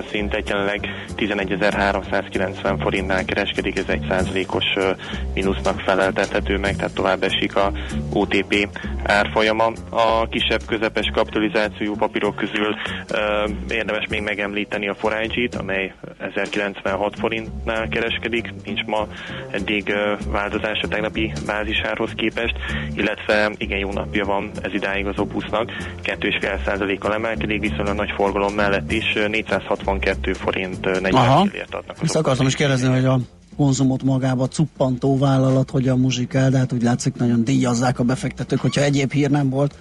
szintet, 0.08 0.48
jelenleg 0.48 0.88
11.390 1.16 2.76
forintnál 2.80 3.24
kereskedik, 3.24 3.78
ez 3.78 3.88
egy 3.88 4.06
százalékos 4.08 4.64
mínusznak 5.34 5.80
feleltethető 5.80 6.58
meg, 6.58 6.76
tehát 6.76 6.94
tovább 6.94 7.22
esik 7.22 7.56
a 7.56 7.72
OTP 8.12 8.68
árfolyama. 9.04 9.72
A 9.90 10.28
kisebb 10.28 10.60
közepes 10.66 11.10
kapitalizációjú 11.14 11.94
papírok 11.96 12.36
közül 12.36 12.76
érdemes 13.68 14.06
még 14.10 14.22
megemlíteni 14.22 14.88
a 14.88 14.94
Forage-t, 14.94 15.54
amely 15.54 15.94
1096 16.18 17.18
forintnál 17.18 17.88
kereskedik, 17.88 18.52
nincs 18.64 18.84
ma 18.84 19.06
eddig 19.50 19.94
változás 20.26 20.80
a 20.82 20.88
tegnapi 20.88 21.32
bázisárhoz 21.46 22.10
képest, 22.16 22.54
illetve 22.94 23.50
igen 23.56 23.78
jó 23.78 23.92
napja 23.92 24.24
van 24.24 24.50
ez 24.62 24.74
idáig 24.74 25.06
az 25.06 25.18
Opusnak, 25.18 25.72
2,5%-kal 26.90 27.14
emelkedik, 27.14 27.60
viszonylag 27.60 27.96
nagy 27.96 28.10
forgalom 28.16 28.54
mellett 28.54 28.92
is 28.92 29.12
462 29.28 30.32
forint 30.32 31.00
40 31.00 31.46
fillért 31.48 31.74
adnak. 31.74 31.96
Ezt 32.02 32.16
akartam 32.16 32.46
is 32.46 32.54
kérdezni, 32.54 32.88
hogy 32.88 33.04
a 33.04 33.18
konzumot 33.56 34.02
magába 34.02 34.48
cuppantó 34.48 35.18
vállalat 35.18 35.70
hogyan 35.70 36.00
muzsikál, 36.00 36.50
de 36.50 36.58
hát 36.58 36.72
úgy 36.72 36.82
látszik 36.82 37.14
nagyon 37.14 37.44
díjazzák 37.44 37.98
a 37.98 38.04
befektetők, 38.04 38.60
hogyha 38.60 38.82
egyéb 38.82 39.12
hír 39.12 39.30
nem 39.30 39.50
volt, 39.50 39.74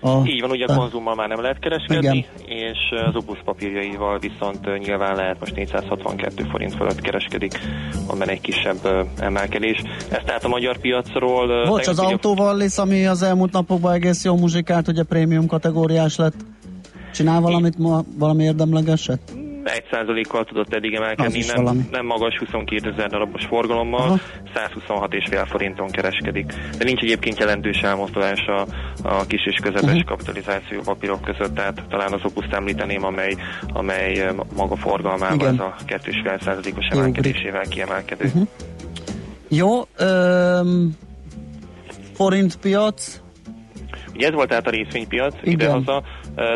a, 0.00 0.26
Így 0.26 0.40
van, 0.40 0.50
ugye 0.50 0.64
a 0.64 0.76
konzummal 0.76 1.14
már 1.14 1.28
nem 1.28 1.40
lehet 1.40 1.58
kereskedni, 1.58 2.16
igen. 2.16 2.58
és 2.58 2.78
az 3.06 3.16
Opus 3.16 3.38
papírjaival 3.44 4.18
viszont 4.18 4.78
nyilván 4.78 5.16
lehet 5.16 5.40
most 5.40 5.54
462 5.54 6.44
forint 6.50 6.74
fölött 6.74 7.00
kereskedik, 7.00 7.58
van 8.06 8.18
benne 8.18 8.32
egy 8.32 8.40
kisebb 8.40 9.08
emelkedés. 9.18 9.82
Ezt 10.10 10.24
tehát 10.24 10.44
a 10.44 10.48
magyar 10.48 10.78
piacról... 10.78 11.66
Bocs, 11.66 11.86
az 11.86 11.98
autóval 11.98 12.56
lesz, 12.56 12.78
ami 12.78 13.06
az 13.06 13.22
elmúlt 13.22 13.52
napokban 13.52 13.92
egész 13.92 14.24
jó 14.24 14.36
muzsikált, 14.36 14.88
ugye 14.88 15.02
prémium 15.02 15.46
kategóriás 15.46 16.16
lett. 16.16 16.34
Csinál 17.12 17.40
valamit 17.40 17.78
ma, 17.78 18.02
valami 18.18 18.44
érdemlegeset? 18.44 19.20
1%-kal 19.64 20.44
tudott 20.44 20.74
eddig 20.74 20.94
emelkedni, 20.94 21.44
nem, 21.54 21.88
nem 21.90 22.06
magas 22.06 22.38
22 22.38 22.90
ezer 22.90 23.08
darabos 23.08 23.44
forgalommal, 23.44 24.20
126,5 24.54 25.46
forinton 25.48 25.90
kereskedik. 25.90 26.52
De 26.78 26.84
nincs 26.84 27.00
egyébként 27.00 27.38
jelentős 27.38 27.80
elmozdulás 27.80 28.46
a, 28.46 28.66
a 29.02 29.26
kis 29.26 29.46
és 29.46 29.58
közepes 29.62 29.82
uh-huh. 29.82 30.04
kapitalizáció 30.04 30.80
papírok 30.80 31.20
között, 31.20 31.54
tehát 31.54 31.82
talán 31.88 32.12
az 32.12 32.20
opuszt 32.24 32.52
említeném, 32.52 33.04
amely, 33.04 33.36
amely 33.72 34.32
maga 34.56 34.76
forgalmával 34.76 35.46
ez 35.46 35.58
a 35.58 35.74
2,5%-os 35.86 36.86
emelkedésével 36.86 37.64
kiemelkedő. 37.68 38.24
Uh-huh. 38.24 38.48
Jó, 39.48 39.86
um, 40.00 40.96
forintpiac, 42.14 43.20
Ugye 44.14 44.26
ez 44.26 44.34
volt 44.34 44.48
tehát 44.48 44.66
a 44.66 44.70
részvénypiac 44.70 45.34
idehaza. 45.42 46.02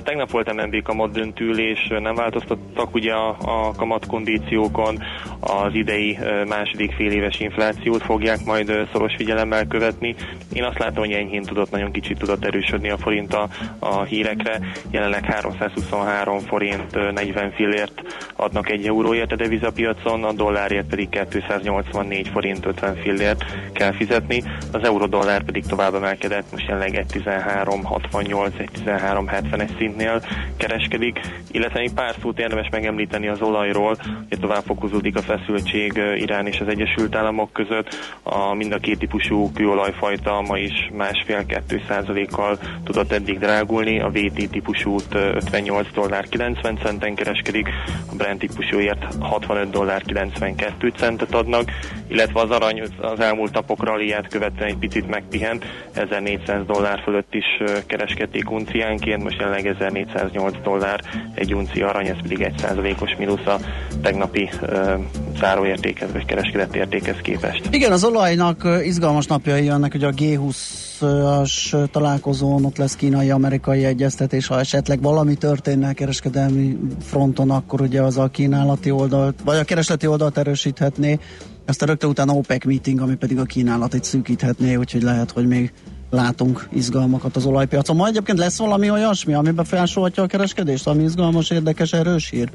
Tegnap 0.04 0.30
volt 0.30 0.52
MNB 0.52 0.82
kamat 0.82 1.12
döntülés, 1.12 1.88
nem 1.88 2.14
változtattak 2.14 2.94
ugye 2.94 3.12
a, 3.12 3.36
a 3.40 3.72
kamatkondíciókon, 3.76 5.02
az 5.40 5.74
idei 5.74 6.18
második 6.48 6.92
fél 6.92 7.10
éves 7.10 7.40
inflációt 7.40 8.02
fogják 8.02 8.44
majd 8.44 8.88
szoros 8.92 9.14
figyelemmel 9.16 9.66
követni. 9.66 10.14
Én 10.52 10.64
azt 10.64 10.78
látom, 10.78 11.04
hogy 11.04 11.12
enyhén 11.12 11.42
tudott, 11.42 11.70
nagyon 11.70 11.92
kicsit 11.92 12.18
tudott 12.18 12.44
erősödni 12.44 12.90
a 12.90 12.96
forint 12.96 13.34
a, 13.34 13.48
a 13.78 14.02
hírekre. 14.02 14.60
Jelenleg 14.90 15.24
323 15.24 16.38
forint 16.38 17.12
40 17.12 17.50
fillért 17.50 18.02
adnak 18.36 18.70
egy 18.70 18.86
euróért 18.86 19.32
a 19.32 19.36
devizapiacon, 19.36 20.24
a 20.24 20.32
dollárért 20.32 20.88
pedig 20.88 21.08
284 21.08 22.28
forint 22.28 22.66
50 22.66 22.96
fillért 22.96 23.44
kell 23.72 23.92
fizetni. 23.92 24.42
Az 24.72 24.82
euró-dollár 24.82 25.44
pedig 25.44 25.66
tovább 25.66 25.94
emelkedett, 25.94 26.50
most 26.52 26.66
jelenleg 26.66 27.04
1.1368, 27.08 28.50
1.1370 28.58 29.71
szintnél 29.78 30.22
kereskedik, 30.56 31.20
illetve 31.50 31.78
még 31.78 31.92
pár 31.92 32.14
szót 32.22 32.38
érdemes 32.38 32.68
megemlíteni 32.70 33.28
az 33.28 33.40
olajról, 33.40 33.96
hogy 34.28 34.40
tovább 34.40 34.62
fokozódik 34.64 35.16
a 35.16 35.22
feszültség 35.22 36.02
Irán 36.16 36.46
és 36.46 36.61
az 36.61 36.68
Egyesült 36.68 37.14
Államok 37.14 37.52
között. 37.52 37.88
A 38.22 38.54
mind 38.54 38.72
a 38.72 38.78
két 38.78 38.98
típusú 38.98 39.52
kőolajfajta 39.52 40.40
ma 40.40 40.58
is 40.58 40.90
másfél-kettő 40.92 41.82
százalékkal 41.88 42.58
tudott 42.85 43.12
eddig 43.12 43.38
drágulni, 43.38 44.00
a 44.00 44.11
VT 44.11 44.50
típusút 44.50 45.14
58 45.14 45.92
dollár 45.94 46.28
90 46.28 46.78
centen 46.82 47.14
kereskedik, 47.14 47.68
a 48.11 48.14
Brent 48.14 48.38
típusúért 48.38 49.06
65 49.20 49.70
dollár 49.70 50.02
92 50.02 50.92
centet 50.96 51.35
adnak, 51.35 51.70
illetve 52.08 52.40
az 52.40 52.50
arany 52.50 52.82
az 53.00 53.20
elmúlt 53.20 53.52
napokra 53.52 54.00
ilyet 54.00 54.28
követően 54.28 54.68
egy 54.68 54.76
picit 54.76 55.08
megpihent, 55.08 55.64
1400 55.92 56.66
dollár 56.66 57.00
fölött 57.02 57.35
is 57.35 57.44
kereskedték 57.87 58.50
unciánként, 58.50 59.22
most 59.22 59.38
jelenleg 59.38 59.62
1408 59.66 60.57
dollár 60.62 61.01
egy 61.35 61.55
unci 61.55 61.83
arany, 61.83 62.07
ez 62.07 62.22
pedig 62.22 62.40
egy 62.40 62.59
százalékos 62.59 63.16
mínusz 63.18 63.46
a 63.46 63.59
tegnapi 64.03 64.51
uh, 64.62 64.92
záróértékhez 65.38 66.12
vagy 66.12 66.25
kereskedett 66.25 66.75
értékhez 66.75 67.16
képest. 67.22 67.68
Igen, 67.70 67.92
az 67.92 68.05
olajnak 68.05 68.68
izgalmas 68.85 69.27
napjai 69.27 69.64
jönnek, 69.64 69.92
hogy 69.92 70.05
a 70.05 70.11
G20-as 70.11 71.90
találkozón 71.90 72.64
ott 72.64 72.77
lesz 72.77 72.96
kínai-amerikai 72.96 73.85
egyeztetés, 73.85 74.46
ha 74.46 74.59
esetleg 74.59 75.03
valami 75.03 75.35
történne 75.35 75.88
a 75.88 75.92
kereskedelmi 75.92 76.79
fronton, 77.01 77.51
akkor 77.51 77.81
ugye 77.81 78.03
az 78.03 78.18
a 78.18 78.29
kínálati 78.29 78.90
oldalt, 78.90 79.40
vagy 79.44 79.57
a 79.57 79.64
keresleti 79.64 80.07
oldalt 80.07 80.38
erősíthetné, 80.38 81.18
aztán 81.66 81.88
rögtön 81.88 82.11
utána 82.11 82.33
OPEC 82.33 82.64
meeting, 82.64 83.01
ami 83.01 83.14
pedig 83.14 83.38
a 83.38 83.44
kínálatot 83.44 84.05
szűkíthetné, 84.05 84.75
úgyhogy 84.75 85.03
lehet, 85.03 85.31
hogy 85.31 85.46
még 85.46 85.72
látunk 86.12 86.68
izgalmakat 86.72 87.37
az 87.37 87.46
olajpiacon. 87.46 87.96
Ma 87.96 88.07
egyébként 88.07 88.38
lesz 88.38 88.59
valami 88.59 88.90
olyasmi, 88.90 89.35
ami 89.35 89.51
befolyásolhatja 89.51 90.22
a 90.22 90.27
kereskedést, 90.27 90.87
ami 90.87 91.03
izgalmas, 91.03 91.51
érdekes, 91.51 91.92
erős 91.92 92.31
hír? 92.31 92.51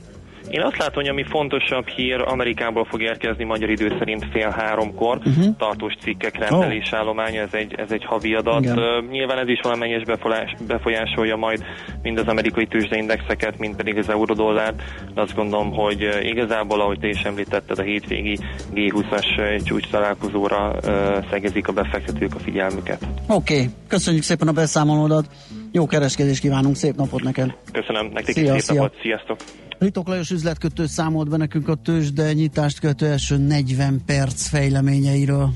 Én 0.49 0.61
azt 0.61 0.77
látom, 0.77 0.93
hogy 0.93 1.07
ami 1.07 1.23
fontosabb 1.23 1.87
hír, 1.87 2.21
Amerikából 2.21 2.85
fog 2.85 3.01
érkezni 3.01 3.43
magyar 3.43 3.69
idő 3.69 3.95
szerint 3.99 4.25
fél 4.31 4.49
háromkor, 4.49 5.17
uh-huh. 5.17 5.55
tartós 5.57 5.93
cikkek 6.01 6.37
rendelésállománya, 6.37 7.41
ez 7.41 7.53
egy, 7.53 7.73
ez 7.77 7.91
egy 7.91 8.05
havi 8.05 8.33
adat. 8.33 8.65
Uh, 8.65 9.09
nyilván 9.09 9.37
ez 9.37 9.47
is 9.47 9.59
befolyás, 10.05 10.55
befolyásolja 10.67 11.35
majd 11.35 11.63
mind 12.01 12.17
az 12.17 12.27
amerikai 12.27 12.65
tőzsdeindexeket, 12.65 13.57
mind 13.57 13.75
pedig 13.75 13.97
az 13.97 14.09
eurodollárt, 14.09 14.81
de 15.13 15.21
azt 15.21 15.35
gondolom, 15.35 15.71
hogy 15.71 16.09
igazából, 16.21 16.81
ahogy 16.81 16.99
te 16.99 17.07
is 17.07 17.21
említetted, 17.21 17.79
a 17.79 17.81
hétvégi 17.81 18.37
G20-as 18.73 19.63
csúcs 19.63 19.87
találkozóra 19.87 20.75
uh, 20.75 21.29
szegezik 21.29 21.67
a 21.67 21.71
befektetők 21.71 22.35
a 22.35 22.39
figyelmüket. 22.39 23.07
Oké, 23.27 23.53
okay. 23.53 23.69
köszönjük 23.87 24.23
szépen 24.23 24.47
a 24.47 24.51
beszámolódat, 24.51 25.25
jó 25.71 25.85
kereskedést 25.85 26.41
kívánunk, 26.41 26.75
szép 26.75 26.95
napot 26.95 27.23
neked! 27.23 27.55
Köszönöm, 27.71 28.09
nektek 28.13 28.35
szia, 28.35 28.55
is 28.55 28.61
szép 28.61 28.71
szia. 28.71 28.81
napot, 28.81 29.01
sziasztok! 29.01 29.39
Ritok 29.79 30.07
Lajos 30.07 30.29
üzletkötő 30.29 30.85
számolt 30.85 31.29
be 31.29 31.37
nekünk 31.37 31.67
a 31.67 31.75
tőzsde 31.75 32.33
nyitást 32.33 32.79
követő 32.79 33.05
első 33.05 33.37
40 33.37 34.01
perc 34.05 34.47
fejleményeiről. 34.47 35.49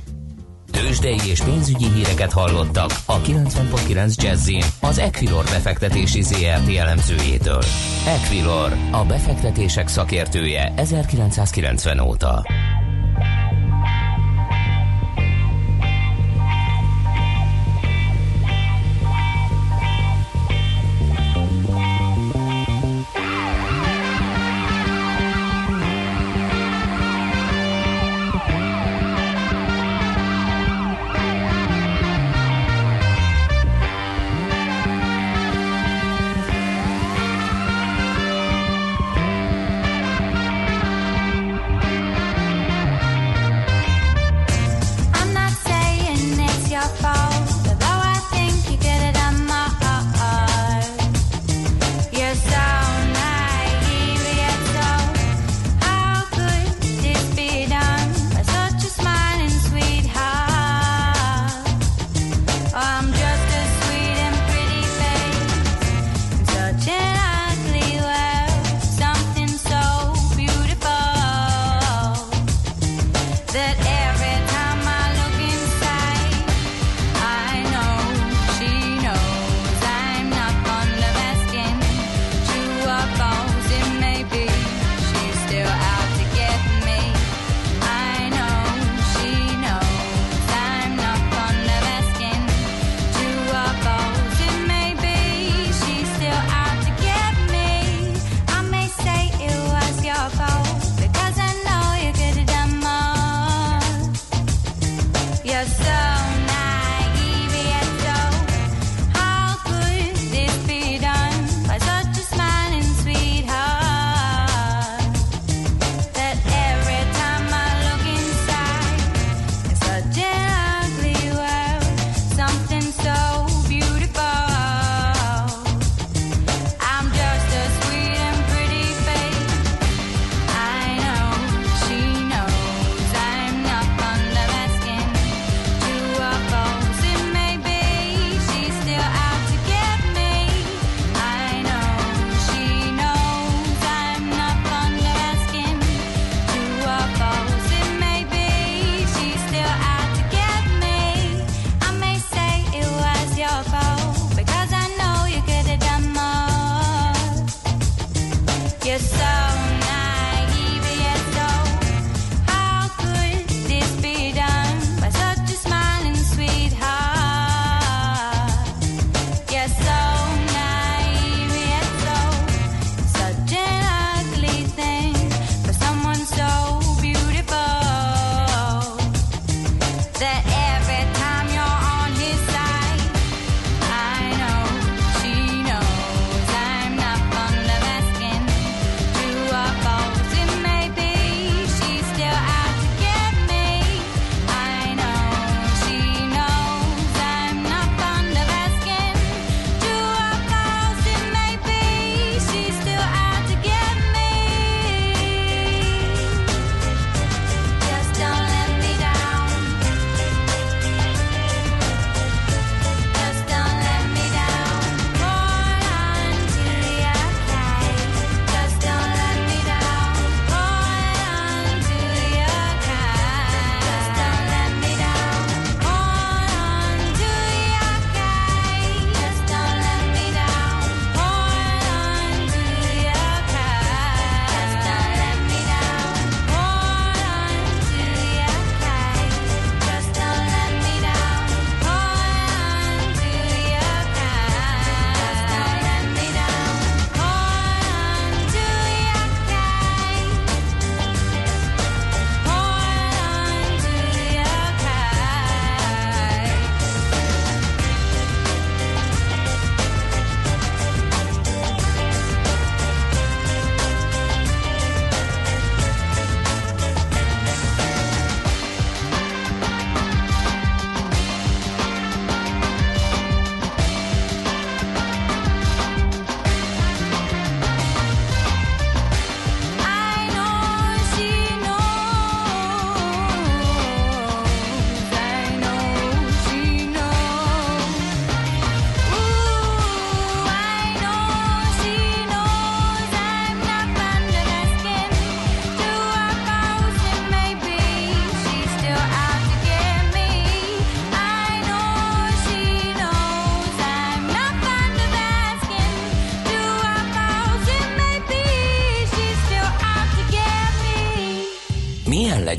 Tőzsdei 0.72 1.30
és 1.30 1.42
pénzügyi 1.42 1.86
híreket 1.86 2.32
hallottak 2.32 2.92
a 3.06 3.22
90.9 3.22 4.16
jazz 4.24 4.50
az 4.82 4.98
Equilor 4.98 5.44
befektetési 5.44 6.22
ZRT 6.22 6.76
elemzőjétől. 6.78 7.64
Equilor, 8.08 8.72
a 8.92 9.06
befektetések 9.06 9.88
szakértője 9.88 10.74
1990 10.76 12.00
óta. 12.00 12.44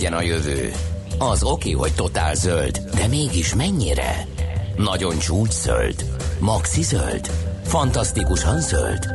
Legyen 0.03 0.19
a 0.19 0.23
jövő? 0.23 0.73
Az 1.19 1.43
oké, 1.43 1.71
hogy 1.71 1.95
totál 1.95 2.35
zöld, 2.35 2.79
de 2.95 3.07
mégis 3.07 3.55
mennyire? 3.55 4.27
Nagyon 4.77 5.19
csúcs 5.19 5.53
zöld? 5.53 6.05
Maxi 6.38 6.83
zöld? 6.83 7.31
Fantasztikusan 7.65 8.61
zöld? 8.61 9.07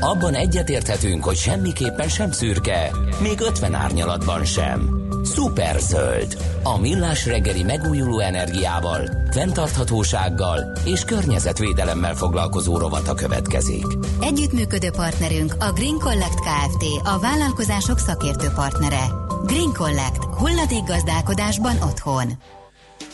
Abban 0.00 0.34
egyetérthetünk, 0.34 1.24
hogy 1.24 1.36
semmiképpen 1.36 2.08
sem 2.08 2.32
szürke, 2.32 2.90
még 3.22 3.40
50 3.40 3.74
árnyalatban 3.74 4.44
sem. 4.44 5.08
Szuper 5.24 5.80
zöld. 5.80 6.36
A 6.62 6.78
millás 6.78 7.26
reggeli 7.26 7.62
megújuló 7.62 8.18
energiával, 8.18 9.10
fenntarthatósággal 9.30 10.72
és 10.84 11.04
környezetvédelemmel 11.04 12.14
foglalkozó 12.14 12.78
rovata 12.78 13.14
következik. 13.14 13.86
Együttműködő 14.20 14.90
partnerünk 14.90 15.54
a 15.58 15.72
Green 15.72 15.98
Collect 15.98 16.40
Kft. 16.40 16.84
A 17.02 17.18
vállalkozások 17.18 17.98
szakértő 17.98 18.48
partnere. 18.54 19.29
Green 19.50 19.72
Collect. 19.72 20.24
Hulladékgazdálkodásban 20.24 21.76
otthon. 21.82 22.32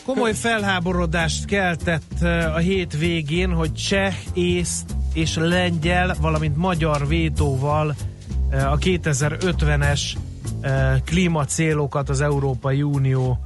Komoly 0.05 0.33
felháborodást 0.33 1.45
keltett 1.45 2.21
a 2.53 2.57
hét 2.57 2.97
végén, 2.97 3.53
hogy 3.53 3.73
cseh, 3.73 4.15
ész 4.33 4.85
és 5.13 5.35
lengyel, 5.35 6.15
valamint 6.21 6.57
magyar 6.57 7.07
vétóval 7.07 7.95
a 8.51 8.77
2050-es 8.77 10.01
eh, 10.61 10.99
klímacélokat 11.05 12.09
az 12.09 12.21
Európai 12.21 12.81
Unió 12.81 13.39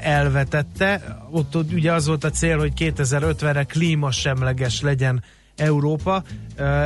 elvetette. 0.00 1.18
Ott 1.30 1.54
ugye 1.54 1.92
az 1.92 2.06
volt 2.06 2.24
a 2.24 2.30
cél, 2.30 2.58
hogy 2.58 2.72
2050-re 2.76 3.64
klímasemleges 3.64 4.80
legyen 4.80 5.22
Európa. 5.56 6.22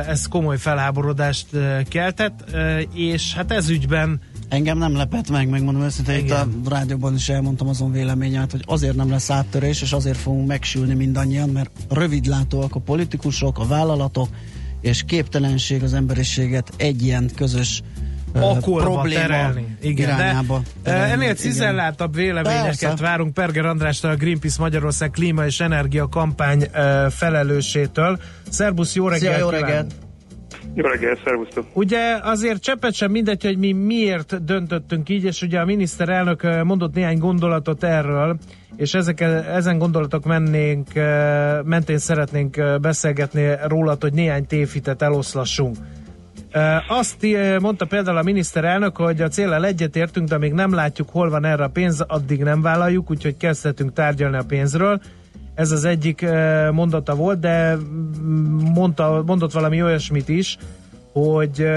Ez 0.07 0.27
komoly 0.27 0.57
felháborodást 0.57 1.47
keltett, 1.89 2.55
és 2.93 3.33
hát 3.33 3.51
ez 3.51 3.69
ügyben 3.69 4.21
Engem 4.49 4.77
nem 4.77 4.95
lepett 4.95 5.29
meg, 5.29 5.49
megmondom 5.49 5.83
őszintén, 5.83 6.25
itt 6.25 6.31
a 6.31 6.47
rádióban 6.69 7.15
is 7.15 7.29
elmondtam 7.29 7.67
azon 7.67 7.91
véleményemet, 7.91 8.51
hogy 8.51 8.63
azért 8.65 8.95
nem 8.95 9.09
lesz 9.09 9.29
áttörés, 9.29 9.81
és 9.81 9.91
azért 9.91 10.17
fogunk 10.17 10.47
megsülni 10.47 10.93
mindannyian, 10.93 11.49
mert 11.49 11.71
rövidlátóak 11.89 12.75
a 12.75 12.79
politikusok, 12.79 13.59
a 13.59 13.65
vállalatok, 13.65 14.27
és 14.81 15.03
képtelenség 15.03 15.83
az 15.83 15.93
emberiséget 15.93 16.73
egy 16.77 17.03
ilyen 17.03 17.29
közös 17.35 17.81
Akorba 18.33 18.89
probléma 18.89 19.19
terelni. 19.19 19.77
Igen, 19.81 20.07
irányába. 20.07 20.61
De 20.83 20.91
terelni, 20.91 21.11
ennél 21.11 21.35
cizellátabb 21.35 22.15
véleményeket 22.15 22.79
Persze. 22.79 22.95
várunk 22.95 23.33
Perger 23.33 23.65
Andrástól, 23.65 24.11
a 24.11 24.15
Greenpeace 24.15 24.61
Magyarország 24.61 25.09
klíma 25.09 25.45
és 25.45 25.59
energia 25.59 26.07
kampány 26.07 26.67
felelősétől. 27.09 28.19
Szerbusz, 28.49 28.95
jó 28.95 29.07
reggelt! 29.07 29.35
Szia, 29.35 29.43
jó 29.43 29.49
reggelt! 29.49 29.95
Jó 30.73 30.85
reggelt, 30.85 31.21
szervusztok! 31.23 31.65
Ugye 31.73 32.19
azért 32.21 32.61
cseppet 32.61 32.93
sem 32.93 33.11
mindegy, 33.11 33.43
hogy 33.43 33.57
mi 33.57 33.71
miért 33.71 34.43
döntöttünk 34.43 35.09
így, 35.09 35.23
és 35.23 35.41
ugye 35.41 35.59
a 35.59 35.65
miniszterelnök 35.65 36.63
mondott 36.63 36.93
néhány 36.93 37.17
gondolatot 37.17 37.83
erről, 37.83 38.37
és 38.75 38.93
ezek, 38.93 39.21
ezen 39.21 39.77
gondolatok 39.77 40.25
mennénk, 40.25 40.87
mentén 41.63 41.97
szeretnénk 41.97 42.79
beszélgetni 42.81 43.55
róla, 43.67 43.97
hogy 43.99 44.13
néhány 44.13 44.45
tévhitet 44.45 45.01
eloszlassunk. 45.01 45.75
Azt 46.87 47.27
mondta 47.59 47.85
például 47.85 48.17
a 48.17 48.23
miniszterelnök, 48.23 48.97
hogy 48.97 49.21
a 49.21 49.27
célral 49.27 49.65
egyetértünk, 49.65 50.27
de 50.27 50.37
még 50.37 50.53
nem 50.53 50.73
látjuk, 50.73 51.09
hol 51.09 51.29
van 51.29 51.45
erre 51.45 51.63
a 51.63 51.69
pénz, 51.69 52.01
addig 52.01 52.43
nem 52.43 52.61
vállaljuk, 52.61 53.11
úgyhogy 53.11 53.37
kezdhetünk 53.37 53.93
tárgyalni 53.93 54.37
a 54.37 54.43
pénzről. 54.47 55.01
Ez 55.57 55.71
az 55.71 55.85
egyik 55.85 56.25
mondata 56.71 57.15
volt, 57.15 57.39
de 57.39 57.77
mondta, 58.73 59.23
mondott 59.25 59.51
valami 59.51 59.83
olyasmit 59.83 60.29
is, 60.29 60.57
hogy 61.13 61.67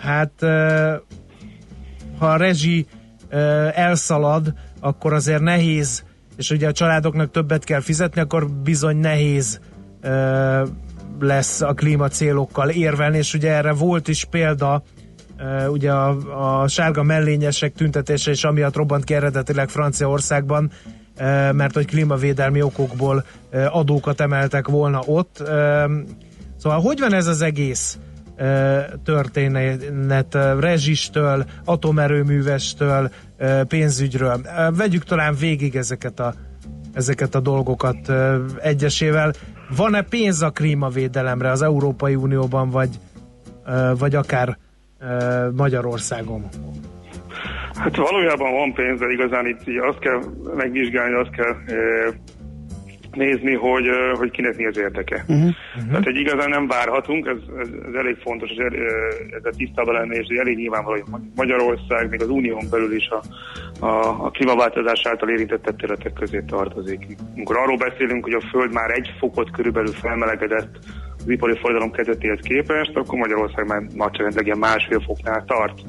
hát 0.00 0.32
ha 2.18 2.26
a 2.26 2.36
rezsi 2.36 2.86
elszalad, 3.74 4.52
akkor 4.80 5.12
azért 5.12 5.40
nehéz, 5.40 6.04
és 6.36 6.50
ugye 6.50 6.68
a 6.68 6.72
családoknak 6.72 7.30
többet 7.30 7.64
kell 7.64 7.80
fizetni, 7.80 8.20
akkor 8.20 8.50
bizony 8.50 8.96
nehéz 8.96 9.60
lesz 11.20 11.60
a 11.60 11.72
klímacélokkal 11.72 12.68
érvelni, 12.68 13.16
és 13.16 13.34
ugye 13.34 13.52
erre 13.52 13.72
volt 13.72 14.08
is 14.08 14.24
példa, 14.24 14.82
ugye 15.68 15.92
a, 15.92 16.62
a 16.62 16.68
sárga 16.68 17.02
mellényesek 17.02 17.72
tüntetése 17.72 18.30
és 18.30 18.44
amiatt 18.44 18.76
robbant 18.76 19.04
ki 19.04 19.14
eredetileg 19.14 19.68
Franciaországban, 19.68 20.70
mert 21.52 21.74
hogy 21.74 21.86
klímavédelmi 21.86 22.62
okokból 22.62 23.24
adókat 23.70 24.20
emeltek 24.20 24.68
volna 24.68 25.00
ott. 25.06 25.42
Szóval 26.56 26.80
hogy 26.80 27.00
van 27.00 27.14
ez 27.14 27.26
az 27.26 27.42
egész 27.42 27.98
történet 29.04 30.34
rezsistől, 30.58 31.44
atomerőművestől, 31.64 33.10
pénzügyről? 33.68 34.40
Vegyük 34.76 35.04
talán 35.04 35.34
végig 35.34 35.76
ezeket 35.76 36.20
a, 36.20 36.34
ezeket 36.92 37.34
a 37.34 37.40
dolgokat 37.40 38.12
egyesével. 38.62 39.32
Van-e 39.76 40.02
pénz 40.02 40.42
a 40.42 40.50
klímavédelemre 40.50 41.50
az 41.50 41.62
Európai 41.62 42.14
Unióban, 42.14 42.70
vagy, 42.70 42.98
vagy 43.98 44.14
akár 44.14 44.58
Magyarországon? 45.52 46.48
Hát 47.80 47.96
valójában 47.96 48.52
van 48.52 48.72
pénz, 48.72 48.98
de 48.98 49.10
igazán 49.10 49.46
itt 49.46 49.62
azt 49.80 49.98
kell 49.98 50.20
megvizsgálni, 50.56 51.14
azt 51.14 51.30
kell 51.30 51.54
nézni, 53.12 53.54
hogy, 53.54 53.86
hogy 54.12 54.30
kinek 54.30 54.56
mi 54.56 54.66
az 54.66 54.78
érdeke. 54.78 55.24
Uh-huh. 55.28 55.36
Uh-huh. 55.36 55.88
Tehát, 55.88 56.04
hogy 56.04 56.16
igazán 56.16 56.48
nem 56.48 56.66
várhatunk, 56.66 57.26
ez, 57.26 57.36
ez, 57.58 57.68
ez 57.88 57.94
elég 57.94 58.16
fontos, 58.16 58.48
hogy 58.48 58.74
ezzel 59.36 59.52
tisztában 59.56 59.94
lenni, 59.94 60.16
és 60.16 60.26
elég 60.38 60.56
nyilvánvaló, 60.56 61.02
hogy 61.10 61.20
Magyarország, 61.34 62.08
még 62.10 62.22
az 62.22 62.28
unión 62.28 62.64
belül 62.70 62.94
is 62.94 63.08
a, 63.08 63.22
a, 63.86 64.24
a 64.24 64.30
klímaváltozás 64.30 65.06
által 65.06 65.28
érintett 65.28 65.76
területek 65.76 66.12
közé 66.12 66.42
tartozik. 66.46 67.06
Amikor 67.34 67.56
arról 67.56 67.76
beszélünk, 67.76 68.24
hogy 68.24 68.32
a 68.32 68.46
Föld 68.50 68.72
már 68.72 68.90
egy 68.90 69.10
fokot 69.18 69.50
körülbelül 69.50 69.92
felmelegedett 69.92 70.78
az 71.18 71.28
ipari 71.28 71.56
forradalom 71.58 71.92
kezdetéhez 71.92 72.40
képest, 72.42 72.96
akkor 72.96 73.18
Magyarország 73.18 73.66
már 73.66 73.82
nagyságrendileg 73.94 74.58
másfél 74.58 75.00
foknál 75.00 75.44
tart. 75.46 75.80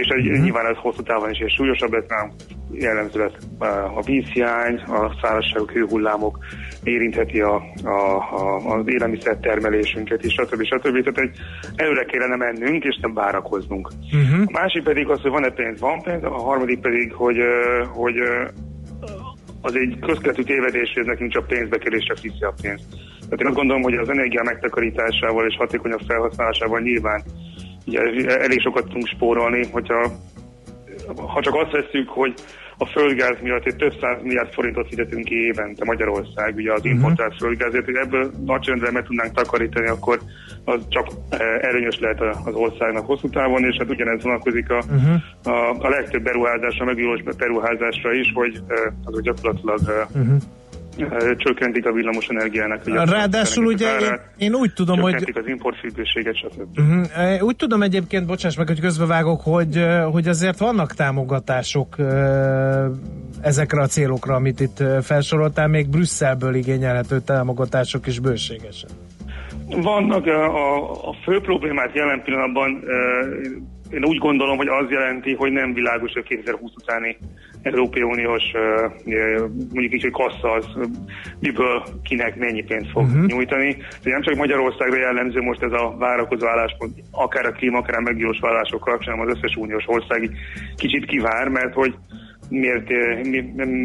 És 0.00 0.06
egy, 0.08 0.26
uh-huh. 0.26 0.42
nyilván 0.42 0.66
ez 0.66 0.76
hosszú 0.76 1.02
távon 1.02 1.30
is 1.30 1.38
és 1.38 1.52
súlyosabb 1.52 1.92
lesz, 1.92 2.06
nálunk 2.08 2.32
jellemző 2.72 3.20
lesz 3.20 3.32
a 3.94 4.02
vízhiány, 4.02 4.74
a 4.74 5.16
szárazságok, 5.22 5.70
hőhullámok 5.70 6.38
érintheti 6.82 7.40
a, 7.40 7.62
a, 7.84 7.88
a, 7.90 8.56
az 8.56 8.82
élelmiszer 8.86 9.36
termelésünket, 9.36 10.24
és 10.24 10.32
stb. 10.32 10.62
stb. 10.62 11.02
Tehát 11.02 11.18
egy 11.18 11.38
előre 11.76 12.04
kellene 12.04 12.36
mennünk, 12.36 12.84
és 12.84 12.98
nem 13.00 13.14
várakoznunk. 13.14 13.90
Uh-huh. 14.12 14.42
A 14.46 14.60
másik 14.60 14.82
pedig 14.82 15.08
az, 15.08 15.20
hogy 15.20 15.30
van-e 15.30 15.50
pénz, 15.50 15.80
van 15.80 16.02
pénz, 16.02 16.24
a 16.24 16.30
harmadik 16.30 16.80
pedig, 16.80 17.12
hogy, 17.12 17.36
hogy 17.92 18.16
az 19.60 19.76
egy 19.76 19.98
közkeletű 20.00 20.42
tévedés, 20.42 20.92
hogy 20.94 21.04
nekünk 21.04 21.32
csak 21.32 21.46
pénzbe 21.46 21.78
csak 21.78 22.20
viszi 22.20 22.44
a 22.44 22.54
pénzt. 22.62 22.84
Tehát 23.18 23.40
én 23.40 23.46
azt 23.46 23.56
gondolom, 23.56 23.82
hogy 23.82 23.94
az 23.94 24.08
energia 24.08 24.42
megtakarításával 24.42 25.46
és 25.46 25.56
hatékonyabb 25.56 26.00
felhasználásával 26.06 26.80
nyilván 26.80 27.22
ugye, 27.86 28.00
elég 28.38 28.60
sokat 28.60 28.84
tudunk 28.84 29.06
spórolni, 29.06 29.66
hogyha 29.72 30.12
ha 31.16 31.40
csak 31.40 31.54
azt 31.54 31.70
veszük, 31.70 32.08
hogy 32.08 32.34
a 32.78 32.86
földgáz 32.86 33.36
miatt 33.42 33.66
egy 33.66 33.76
több 33.76 33.94
száz 34.00 34.22
milliárd 34.22 34.52
forintot 34.52 34.88
fizetünk 34.88 35.24
ki 35.24 35.34
évente 35.34 35.84
Magyarország, 35.84 36.54
ugye 36.56 36.72
az 36.72 36.78
uh-huh. 36.78 36.94
importált 36.94 37.36
földgázért, 37.36 37.84
hogy 37.84 37.94
ebből 37.94 38.30
nagyságrendben 38.44 38.92
meg 38.92 39.04
tudnánk 39.04 39.32
takarítani, 39.32 39.86
akkor 39.86 40.20
az 40.64 40.80
csak 40.88 41.06
eh, 41.28 41.38
előnyös 41.60 41.98
lehet 41.98 42.20
az 42.44 42.54
országnak 42.54 43.06
hosszú 43.06 43.28
távon, 43.28 43.64
és 43.64 43.76
hát 43.78 43.90
ugyanez 43.90 44.22
vonatkozik 44.22 44.70
a, 44.70 44.76
uh-huh. 44.76 45.54
a, 45.56 45.70
a 45.78 45.88
legtöbb 45.88 46.22
beruházásra, 46.22 46.84
megújulós 46.84 47.22
beruházásra 47.22 48.12
is, 48.12 48.32
hogy 48.34 48.60
eh, 48.66 48.92
az 49.04 49.20
gyakorlatilag 49.20 50.08
uh-huh 50.14 50.36
csökkentik 51.36 51.86
a 51.86 51.92
villamos 51.92 52.26
energiának. 52.26 52.80
Ráadásul 53.10 53.64
ugye 53.66 53.98
én, 53.98 54.18
én 54.38 54.54
úgy 54.54 54.72
tudom, 54.72 55.00
hogy... 55.00 55.32
az 55.34 55.46
importfüggőséget, 55.46 56.36
stb. 56.36 56.78
Uh-huh. 56.78 57.42
Úgy 57.42 57.56
tudom 57.56 57.82
egyébként, 57.82 58.26
bocsáss 58.26 58.56
meg, 58.56 58.66
hogy 58.66 58.80
közbevágok, 58.80 59.40
hogy, 59.40 59.86
hogy 60.12 60.28
azért 60.28 60.58
vannak 60.58 60.92
támogatások 60.92 61.96
ezekre 63.40 63.80
a 63.80 63.86
célokra, 63.86 64.34
amit 64.34 64.60
itt 64.60 64.82
felsoroltál, 65.02 65.68
még 65.68 65.88
Brüsszelből 65.88 66.54
igényelhető 66.54 67.20
támogatások 67.20 68.06
is 68.06 68.18
bőségesen. 68.18 68.90
Vannak 69.68 70.26
a, 70.26 70.44
a, 70.44 70.90
a 71.08 71.16
fő 71.24 71.40
problémát 71.40 71.94
jelen 71.94 72.22
pillanatban 72.24 72.84
én 73.90 74.04
úgy 74.04 74.18
gondolom, 74.18 74.56
hogy 74.56 74.68
az 74.68 74.90
jelenti, 74.90 75.34
hogy 75.34 75.52
nem 75.52 75.72
világos 75.72 76.12
a 76.14 76.22
2020 76.22 76.72
utáni 76.82 77.16
Európai 77.64 78.02
Uniós 78.02 78.42
mondjuk 79.72 79.94
így, 79.94 80.02
hogy 80.02 80.10
kassa 80.10 80.52
az 80.52 80.66
miből 81.40 81.82
kinek 82.02 82.36
mennyi 82.36 82.62
pénzt 82.62 82.90
fog 82.90 83.02
uh-huh. 83.02 83.26
nyújtani. 83.26 83.76
De 84.02 84.10
nem 84.10 84.22
csak 84.22 84.34
Magyarországra 84.34 84.98
jellemző 84.98 85.40
most 85.40 85.62
ez 85.62 85.72
a 85.72 85.94
várakozó 85.98 86.46
álláspont, 86.46 87.02
akár 87.10 87.46
a 87.46 87.52
klíma, 87.52 87.78
akár 87.78 87.98
a 87.98 88.00
meggyilós 88.00 88.38
vállások 88.40 88.80
kapcsán 88.80 89.18
az 89.18 89.36
összes 89.36 89.56
uniós 89.56 89.84
ország 89.86 90.30
kicsit 90.76 91.04
kivár, 91.04 91.48
mert 91.48 91.74
hogy 91.74 91.94
miért, 92.48 92.88
mi, 93.22 93.40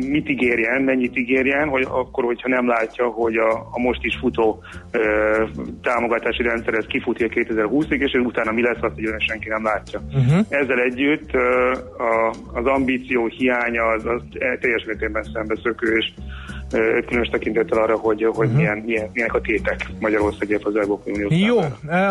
mit 0.07 0.29
ígérjen, 0.29 0.81
mennyit 0.81 1.17
ígérjen, 1.17 1.67
hogy 1.67 1.85
akkor, 1.89 2.23
hogyha 2.23 2.47
nem 2.49 2.67
látja, 2.67 3.05
hogy 3.05 3.35
a, 3.35 3.51
a 3.71 3.79
most 3.79 4.03
is 4.03 4.17
futó 4.19 4.63
ö, 4.91 5.43
támogatási 5.81 6.43
rendszer 6.43 6.73
ez 6.73 6.85
kifutja 6.85 7.27
2020-ig, 7.29 7.99
és 7.99 8.13
utána 8.13 8.51
mi 8.51 8.61
lesz, 8.61 8.81
azt 8.81 8.93
hogy 8.95 9.21
senki 9.21 9.49
nem 9.49 9.63
látja. 9.63 9.99
Uh-huh. 9.99 10.45
Ezzel 10.49 10.79
együtt 10.79 11.33
ö, 11.33 11.71
a, 11.97 12.33
az 12.53 12.65
ambíció 12.65 13.25
hiánya 13.25 13.83
az, 13.83 14.05
az 14.05 14.21
teljes 14.59 14.83
mértékben 14.85 15.23
szembeszökő, 15.33 15.97
és 15.97 16.11
különös 17.07 17.27
tekintettel 17.27 17.77
arra, 17.77 17.95
hogy, 17.95 18.23
hogy 18.23 18.45
uh-huh. 18.45 18.61
milyen, 18.61 18.77
milyen, 18.77 19.09
milyenek 19.13 19.35
a 19.35 19.41
tétek 19.41 19.87
Magyarországért 19.99 20.65
az 20.65 20.75
Európai 20.75 21.13
Unió 21.13 21.27
Jó, 21.31 21.57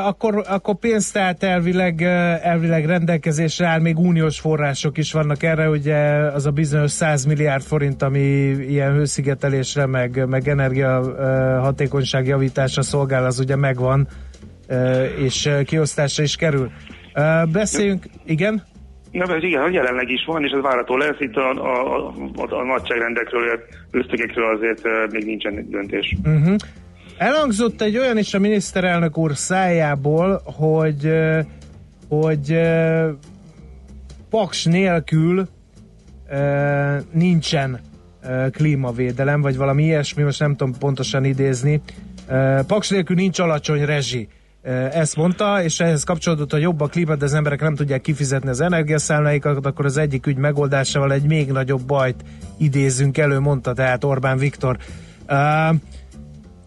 akkor, 0.04 0.44
akkor 0.48 0.74
pénzt 0.74 1.12
tehát 1.12 1.42
elvileg, 1.42 2.02
elvileg 2.42 2.86
rendelkezésre 2.86 3.66
áll, 3.66 3.80
még 3.80 3.98
uniós 3.98 4.40
források 4.40 4.98
is 4.98 5.12
vannak 5.12 5.42
erre, 5.42 5.68
ugye 5.68 5.96
az 6.32 6.46
a 6.46 6.50
bizonyos 6.50 6.90
100 6.90 7.24
milliárd 7.24 7.62
forint, 7.62 8.02
ami 8.02 8.20
ilyen 8.68 8.92
hőszigetelésre, 8.92 9.86
meg, 9.86 10.26
meg 10.28 10.48
energia 10.48 11.00
hatékonyság 11.60 12.26
javításra 12.26 12.82
szolgál, 12.82 13.24
az 13.24 13.38
ugye 13.38 13.56
megvan, 13.56 14.08
és 15.18 15.50
kiosztásra 15.64 16.22
is 16.22 16.36
kerül. 16.36 16.70
Beszéljünk, 17.52 18.04
igen? 18.24 18.62
Na, 19.10 19.34
ez 19.34 19.42
igen, 19.42 19.72
jelenleg 19.72 20.10
is 20.10 20.24
van, 20.26 20.44
és 20.44 20.50
ez 20.50 20.60
várható 20.62 20.96
lesz. 20.96 21.16
Itt 21.18 21.36
a, 21.36 21.50
a, 21.50 22.06
a, 22.36 22.60
a 22.60 22.64
nagyságrendekről, 22.64 23.60
ösztögekről 23.90 24.54
azért 24.56 25.10
még 25.12 25.24
nincsen 25.24 25.66
döntés. 25.70 26.16
Uh-huh. 26.24 26.54
Elhangzott 27.18 27.82
egy 27.82 27.96
olyan 27.96 28.18
is 28.18 28.34
a 28.34 28.38
miniszterelnök 28.38 29.18
úr 29.18 29.36
szájából, 29.36 30.42
hogy, 30.44 31.12
hogy 32.08 32.58
paks 34.30 34.64
nélkül 34.64 35.48
nincsen 37.12 37.80
klímavédelem, 38.52 39.40
vagy 39.40 39.56
valami 39.56 39.84
ilyesmi, 39.84 40.22
most 40.22 40.40
nem 40.40 40.56
tudom 40.56 40.74
pontosan 40.78 41.24
idézni. 41.24 41.80
Paks 42.66 42.90
nélkül 42.90 43.16
nincs 43.16 43.38
alacsony 43.38 43.84
rezsi. 43.84 44.28
Ezt 44.62 45.16
mondta, 45.16 45.62
és 45.62 45.80
ehhez 45.80 46.04
kapcsolódott, 46.04 46.52
hogy 46.52 46.60
jobb 46.60 46.80
a 46.80 46.86
klíma, 46.86 47.16
de 47.16 47.24
az 47.24 47.34
emberek 47.34 47.60
nem 47.60 47.74
tudják 47.74 48.00
kifizetni 48.00 48.48
az 48.48 48.60
energiaszámláikat, 48.60 49.66
akkor 49.66 49.84
az 49.84 49.96
egyik 49.96 50.26
ügy 50.26 50.36
megoldásával 50.36 51.12
egy 51.12 51.26
még 51.26 51.50
nagyobb 51.50 51.82
bajt 51.82 52.24
idézünk 52.58 53.18
elő, 53.18 53.38
mondta 53.38 53.72
tehát 53.72 54.04
Orbán 54.04 54.38
Viktor. 54.38 54.76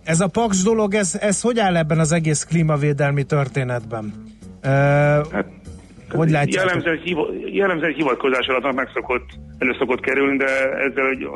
Ez 0.04 0.20
a 0.20 0.28
Paks 0.28 0.64
dolog, 0.64 0.94
ez, 0.94 1.16
ez 1.16 1.42
hogy 1.42 1.60
áll 1.60 1.78
ebben 1.78 2.00
az 2.00 2.12
egész 2.12 2.44
klímavédelmi 2.44 3.24
történetben? 3.24 4.14
Hát, 4.62 5.48
hogy 6.18 6.30
látják? 6.30 6.66
Jellemzően, 6.66 7.00
jellemzően 7.46 7.94
hivatkozás 7.94 8.48
alatt 8.48 8.76
meg 8.76 8.90
szokott, 8.94 9.30
elő 9.58 9.76
szokott 9.80 10.00
kerülni, 10.00 10.38
de 10.38 10.50
ezzel 10.88 11.08
hogy 11.08 11.28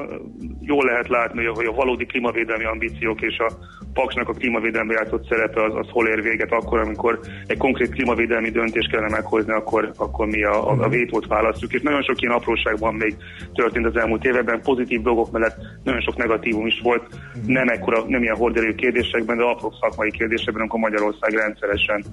jól 0.62 0.86
lehet 0.86 1.08
látni, 1.08 1.46
hogy 1.46 1.66
a 1.66 1.72
valódi 1.72 2.06
klímavédelmi 2.06 2.66
ambíciók 2.66 3.22
és 3.22 3.38
a 3.38 3.52
Paksnak 3.94 4.30
a 4.30 4.34
klímavédelmi 4.34 4.94
játszott 4.94 5.28
szerepe 5.30 5.64
az, 5.64 5.76
az 5.76 5.88
hol 5.90 6.08
ér 6.08 6.22
véget 6.22 6.52
akkor, 6.52 6.80
amikor 6.80 7.20
egy 7.48 7.58
konkrét 7.58 7.90
klímavédelmi 7.90 8.50
döntést 8.50 8.90
kellene 8.90 9.10
meghozni, 9.10 9.54
akkor, 9.54 9.92
akkor 9.98 10.28
mi 10.28 10.44
a, 10.44 10.70
a, 10.70 10.84
a 10.84 10.90
vétót 10.90 11.28
választjuk. 11.28 11.74
És 11.74 11.82
nagyon 11.82 12.02
sok 12.02 12.22
ilyen 12.22 12.34
apróságban 12.34 12.94
még 12.94 13.16
történt 13.54 13.86
az 13.86 13.96
elmúlt 13.96 14.26
években, 14.26 14.62
pozitív 14.62 15.02
dolgok 15.02 15.32
mellett 15.32 15.58
nagyon 15.84 16.02
sok 16.02 16.18
negatívum 16.18 16.66
is 16.66 16.80
volt, 16.84 17.04
nem 17.46 17.68
ekkora, 17.68 18.04
nem 18.08 18.24
ilyen 18.24 18.36
horderő 18.36 18.76
kérdésekben, 18.76 19.38
de 19.38 19.44
apró 19.44 19.74
szakmai 19.82 20.12
kérdésekben, 20.12 20.62
amikor 20.62 20.80
Magyarország 20.80 21.34
rendszeresen 21.34 22.06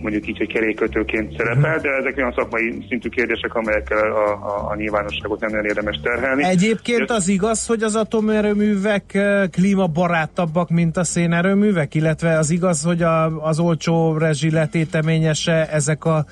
mondjuk 0.00 0.26
így, 0.26 0.38
hogy 0.38 0.52
kerékötőként 0.52 1.36
szerepel, 1.36 1.78
de 1.78 1.91
ezek 1.98 2.16
olyan 2.16 2.32
szakmai 2.36 2.84
szintű 2.88 3.08
kérdések, 3.08 3.54
amelyekkel 3.54 4.12
a, 4.12 4.32
a, 4.32 4.70
a 4.70 4.74
nyilvánosságot 4.76 5.40
nem 5.40 5.50
nagyon 5.50 5.64
érdemes 5.64 6.00
terhelni. 6.02 6.44
Egyébként 6.44 7.10
az 7.10 7.28
igaz, 7.28 7.66
hogy 7.66 7.82
az 7.82 7.96
atomerőművek 7.96 9.18
klímabarátabbak, 9.50 10.70
mint 10.70 10.96
a 10.96 11.04
szénerőművek, 11.04 11.94
illetve 11.94 12.38
az 12.38 12.50
igaz, 12.50 12.84
hogy 12.84 13.02
a, 13.02 13.44
az 13.44 13.58
olcsó 13.58 14.18
rezsi 14.18 14.50
letéteményese 14.50 15.70
ezek 15.70 16.04
a 16.04 16.24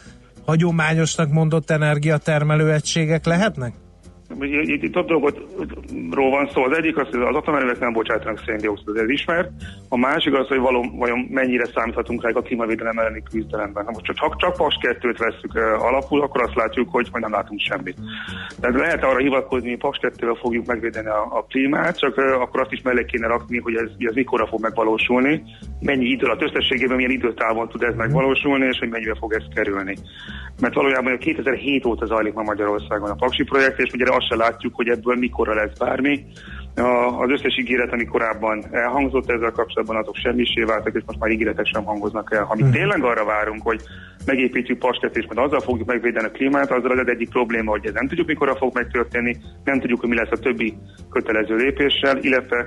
hagyományosnak 0.47 1.31
mondott 1.33 1.71
energiatermelő 1.71 2.73
egységek 2.73 3.25
lehetnek? 3.25 3.73
Itt, 4.39 4.83
itt 4.83 4.93
több 4.93 5.07
dolgokról 5.07 6.31
van 6.31 6.49
szó. 6.53 6.63
Az 6.63 6.77
egyik 6.77 6.97
az, 6.97 7.09
hogy 7.11 7.21
az 7.21 7.37
atomerőművek 7.37 7.81
nem 7.81 7.93
bocsátanak 7.93 8.43
széndiokszidot, 8.47 8.99
ez 8.99 9.09
ismert. 9.09 9.51
A 9.89 9.97
másik 9.97 10.35
az, 10.35 10.49
hogy 10.49 10.59
való, 10.59 10.85
vajon 10.95 11.27
mennyire 11.31 11.65
számíthatunk 11.75 12.23
rá 12.23 12.31
a 12.35 12.41
klímavédelem 12.43 12.99
elleni 12.99 13.23
küzdelemben. 13.31 13.85
Ha 13.85 13.91
most 13.91 14.05
csak, 14.05 14.37
csak 14.37 14.57
PAS 14.57 14.75
2-t 14.81 15.17
veszük 15.19 15.55
alapul, 15.79 16.21
akkor 16.21 16.43
azt 16.43 16.55
látjuk, 16.55 16.91
hogy 16.91 17.09
majd 17.11 17.25
nem 17.25 17.33
látunk 17.33 17.61
semmit. 17.61 17.97
Tehát 18.61 18.77
lehet 18.77 19.05
arra 19.05 19.19
hivatkozni, 19.19 19.69
hogy 19.69 19.79
PAS 19.79 19.99
2 19.99 20.33
fogjuk 20.33 20.67
megvédeni 20.67 21.09
a, 21.09 21.27
a 21.31 21.45
klímát, 21.49 21.99
csak 21.99 22.17
akkor 22.17 22.61
azt 22.61 22.73
is 22.73 22.83
mellé 22.83 23.05
kéne 23.05 23.27
rakni, 23.27 23.59
hogy 23.59 23.75
ez, 23.75 23.91
ez 23.99 24.15
mikorra 24.15 24.47
fog 24.47 24.61
megvalósulni, 24.61 25.43
mennyi 25.81 26.05
idő 26.05 26.27
alatt 26.27 26.43
összességében 26.43 26.97
milyen 26.97 27.11
időtávon 27.11 27.69
tud 27.69 27.83
ez 27.83 27.95
megvalósulni, 27.95 28.67
és 28.67 28.79
hogy 28.79 28.89
mennyibe 28.89 29.15
fog 29.19 29.33
ez 29.33 29.45
kerülni. 29.55 29.97
Mert 30.61 30.75
valójában 30.75 31.19
2007 31.19 31.85
óta 31.87 32.07
zajlik 32.07 32.35
ma 32.35 32.43
Magyarországon 32.43 33.11
a 33.11 33.15
Paksi 33.15 33.43
projekt, 33.43 33.79
és 33.79 33.93
ugye 33.93 34.05
azt 34.21 34.29
se 34.29 34.37
látjuk, 34.37 34.75
hogy 34.75 34.89
ebből 34.89 35.17
mikorra 35.17 35.55
lesz 35.55 35.79
bármi. 35.79 36.25
Az 37.21 37.31
összes 37.31 37.59
ígéret, 37.59 37.93
ami 37.93 38.05
korábban 38.05 38.65
elhangzott 38.71 39.31
ezzel 39.31 39.51
kapcsolatban, 39.51 39.97
azok 39.97 40.17
semmisé 40.17 40.63
váltak, 40.63 40.95
és 40.95 41.03
most 41.07 41.19
már 41.19 41.31
ígéretek 41.31 41.67
sem 41.67 41.85
hangoznak 41.85 42.33
el. 42.33 42.45
Ha 42.45 42.55
mi 42.55 42.63
mhm. 42.63 42.73
tényleg 42.73 43.05
arra 43.05 43.25
várunk, 43.25 43.63
hogy 43.63 43.81
megépítjük 44.27 44.79
Pastet, 44.79 45.17
és 45.17 45.27
majd 45.27 45.47
azzal 45.47 45.61
fogjuk 45.61 45.87
megvédeni 45.87 46.27
a 46.27 46.31
klímát, 46.31 46.71
azzal 46.71 46.99
az 46.99 47.09
egyik 47.09 47.29
probléma, 47.29 47.71
hogy 47.71 47.87
ez 47.87 47.93
nem 47.93 48.09
tudjuk, 48.09 48.27
mikorra 48.27 48.57
fog 48.57 48.75
megtörténni, 48.75 49.37
nem 49.65 49.81
tudjuk, 49.81 50.01
hogy 50.01 50.09
mi 50.09 50.17
lesz 50.17 50.31
a 50.31 50.39
többi 50.39 50.75
kötelező 51.11 51.57
lépéssel, 51.57 52.19
illetve 52.21 52.67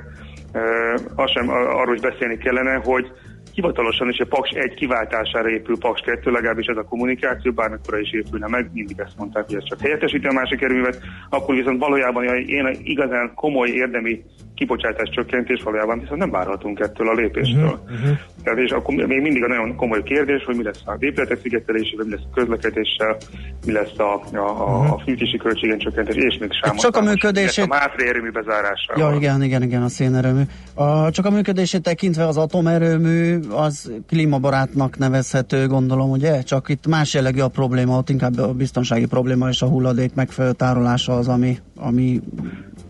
azt 1.16 1.34
sem 1.34 1.50
arról 1.50 1.96
is 1.96 2.02
beszélni 2.02 2.38
kellene, 2.38 2.74
hogy 2.84 3.12
hivatalosan 3.54 4.10
is 4.10 4.20
a 4.20 4.26
Paks 4.26 4.50
1 4.50 4.74
kiváltására 4.74 5.50
épül 5.50 5.78
Paks 5.78 6.02
2, 6.02 6.32
legalábbis 6.32 6.66
ez 6.66 6.78
a 6.78 6.84
kommunikáció, 6.84 7.52
bármikor 7.52 8.00
is 8.00 8.12
épülne 8.12 8.48
meg, 8.48 8.70
mindig 8.74 9.00
ezt 9.00 9.18
mondták, 9.18 9.46
hogy 9.46 9.56
ez 9.56 9.64
csak 9.64 9.82
helyettesíti 9.82 10.28
a 10.28 10.32
másik 10.32 10.62
erőművet, 10.62 11.02
akkor 11.30 11.56
viszont 11.56 11.80
valójában 11.80 12.24
én 12.48 12.78
igazán 12.84 13.32
komoly 13.36 13.70
érdemi 13.70 14.24
kibocsátás 14.56 15.10
csökkentés 15.10 15.62
valójában 15.64 16.00
viszont 16.00 16.20
nem 16.20 16.32
várhatunk 16.32 16.80
ettől 16.80 17.10
a 17.10 17.14
lépéstől. 17.14 17.64
Uh-huh, 17.64 17.92
uh-huh. 17.92 18.18
Tehát 18.44 18.60
és 18.60 18.72
akkor 18.72 18.94
még 18.96 19.22
mindig 19.22 19.44
a 19.44 19.48
nagyon 19.48 19.76
komoly 19.76 20.04
kérdés, 20.04 20.44
hogy 20.44 20.56
mi 20.56 20.64
lesz 20.64 20.82
a 20.86 20.96
épületek 21.00 21.40
szigetelésével, 21.42 22.06
mi 22.06 22.12
lesz 22.12 22.24
a 22.32 22.34
közlekedéssel, 22.34 23.18
mi 23.66 23.72
lesz 23.72 23.98
a, 23.98 24.04
a, 24.04 24.20
a, 24.34 24.42
uh-huh. 24.42 24.92
a 24.92 25.02
fűtési 25.06 25.38
költségen 25.38 25.78
csökkentés, 25.78 26.16
és 26.16 26.38
még 26.40 26.52
sámos. 26.54 26.82
Csak 26.82 26.96
a 26.96 27.02
működését... 27.02 27.64
A 27.64 27.68
Mátré 27.68 28.08
erőmű 28.08 28.32
bezárása. 28.32 28.94
Ja, 28.96 29.14
igen, 29.16 29.44
igen, 29.44 29.62
igen, 29.62 29.82
a 29.82 29.90
szénerőmű. 29.90 30.42
A, 30.74 31.12
csak 31.12 31.26
a 31.26 31.30
működését 31.30 31.82
tekintve 31.82 32.28
az 32.28 32.38
atomerőmű 32.38 33.40
az 33.50 33.92
klímabarátnak 34.08 34.98
nevezhető, 34.98 35.68
gondolom, 35.68 36.10
ugye? 36.10 36.42
Csak 36.42 36.70
itt 36.70 36.88
más 36.88 37.14
jellegű 37.14 37.40
a 37.40 37.48
probléma, 37.48 37.98
ott 37.98 38.10
inkább 38.10 38.38
a 38.38 38.54
biztonsági 38.54 39.06
probléma 39.06 39.50
és 39.50 39.62
a 39.62 39.68
hulladék 39.68 40.14
megfelelő 40.14 40.54
tárolása 40.54 41.18
az, 41.18 41.28
ami, 41.28 41.58
ami, 41.76 42.22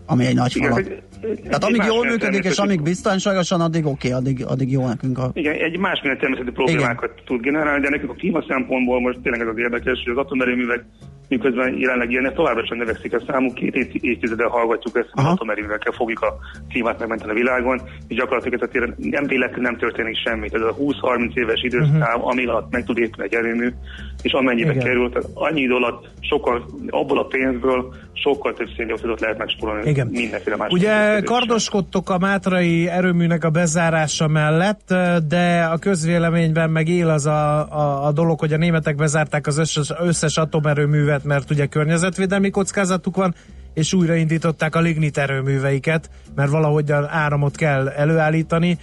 ami 0.06 0.26
egy 0.26 0.34
nagy 0.34 0.52
falat. 0.52 0.78
Igen, 0.78 1.02
tehát 1.42 1.64
amíg 1.64 1.82
jól 1.86 2.04
működik, 2.04 2.44
és 2.44 2.56
amíg 2.56 2.82
biztonságosan, 2.82 3.60
addig 3.60 3.86
oké, 3.86 4.08
okay, 4.08 4.20
addig, 4.20 4.44
addig 4.46 4.70
jó 4.70 4.86
nekünk 4.86 5.18
a... 5.18 5.30
Igen, 5.32 5.54
egy 5.54 5.78
más 5.78 6.00
természetű 6.00 6.50
problémákat 6.50 7.10
Igen. 7.12 7.24
tud 7.24 7.40
generálni, 7.40 7.82
de 7.82 7.88
nekünk 7.88 8.10
a 8.10 8.14
klíma 8.14 8.44
szempontból 8.48 9.00
most 9.00 9.18
tényleg 9.20 9.40
ez 9.40 9.48
az 9.48 9.58
érdekes, 9.58 10.02
hogy 10.04 10.12
az 10.12 10.24
atomerőművek 10.24 10.84
miközben 11.28 11.78
jelenleg 11.78 12.10
ilyen 12.10 12.34
továbbra 12.34 12.66
sem 12.66 12.78
növekszik 12.78 13.14
a 13.14 13.22
számuk, 13.26 13.54
két 13.54 13.94
évtizeddel 13.94 14.48
hallgatjuk 14.48 14.96
ezt, 14.96 15.08
hogy 15.12 15.24
atomerőművekkel 15.24 15.92
fogjuk 15.92 16.20
a 16.20 16.34
klímát 16.68 16.98
megmenteni 16.98 17.30
a 17.30 17.34
világon, 17.34 17.80
és 18.08 18.16
gyakorlatilag 18.16 18.62
ez 18.62 18.68
a 18.68 18.72
téren 18.72 18.94
nem 18.98 19.26
véletlenül 19.26 19.62
nem 19.64 19.76
történik 19.76 20.16
semmi. 20.16 20.48
Ez 20.52 20.60
a 20.60 20.76
20-30 20.80 21.34
éves 21.34 21.62
időszám, 21.62 22.00
uh-huh. 22.00 22.26
ami 22.26 22.46
alatt 22.46 22.70
meg 22.70 22.84
tud 22.84 22.98
épülni 22.98 23.30
egy 23.30 23.34
erőmű, 23.34 23.72
és 24.22 24.32
amennyibe 24.32 24.70
Igen. 24.70 24.84
kerül, 24.84 25.10
tehát 25.10 25.28
annyi 25.34 25.60
idő 25.60 25.74
alatt 25.74 26.08
sokkal, 26.20 26.66
abból 26.90 27.18
a 27.18 27.24
pénzből 27.24 27.94
sokkal 28.12 28.54
több 28.54 28.68
széndiokszidot 28.76 29.20
lehet 29.20 29.38
megspórolni 29.38 29.90
Igen. 29.90 30.06
mindenféle 30.06 30.56
más. 30.56 30.72
Ugye 30.72 31.20
kardoskodtok 31.20 32.10
a 32.10 32.18
Mátrai 32.18 32.88
erőműnek 32.88 33.44
a 33.44 33.50
bezárása 33.50 34.28
mellett, 34.28 34.94
de 35.28 35.68
a 35.72 35.78
közvéleményben 35.78 36.70
meg 36.70 36.88
él 36.88 37.08
az 37.08 37.26
a, 37.26 37.72
a, 37.72 38.06
a 38.06 38.12
dolog, 38.12 38.40
hogy 38.40 38.52
a 38.52 38.56
németek 38.56 38.96
bezárták 38.96 39.46
az 39.46 39.58
összes, 39.58 39.92
összes 40.00 40.36
atomerőművet, 40.36 41.13
mert 41.22 41.50
ugye 41.50 41.66
környezetvédelmi 41.66 42.50
kockázatuk 42.50 43.16
van, 43.16 43.34
és 43.74 43.92
újraindították 43.92 44.74
a 44.74 44.80
lignit 44.80 45.18
erőműveiket, 45.18 46.10
mert 46.34 46.50
valahogy 46.50 46.92
áramot 46.92 47.56
kell 47.56 47.88
előállítani, 47.88 48.78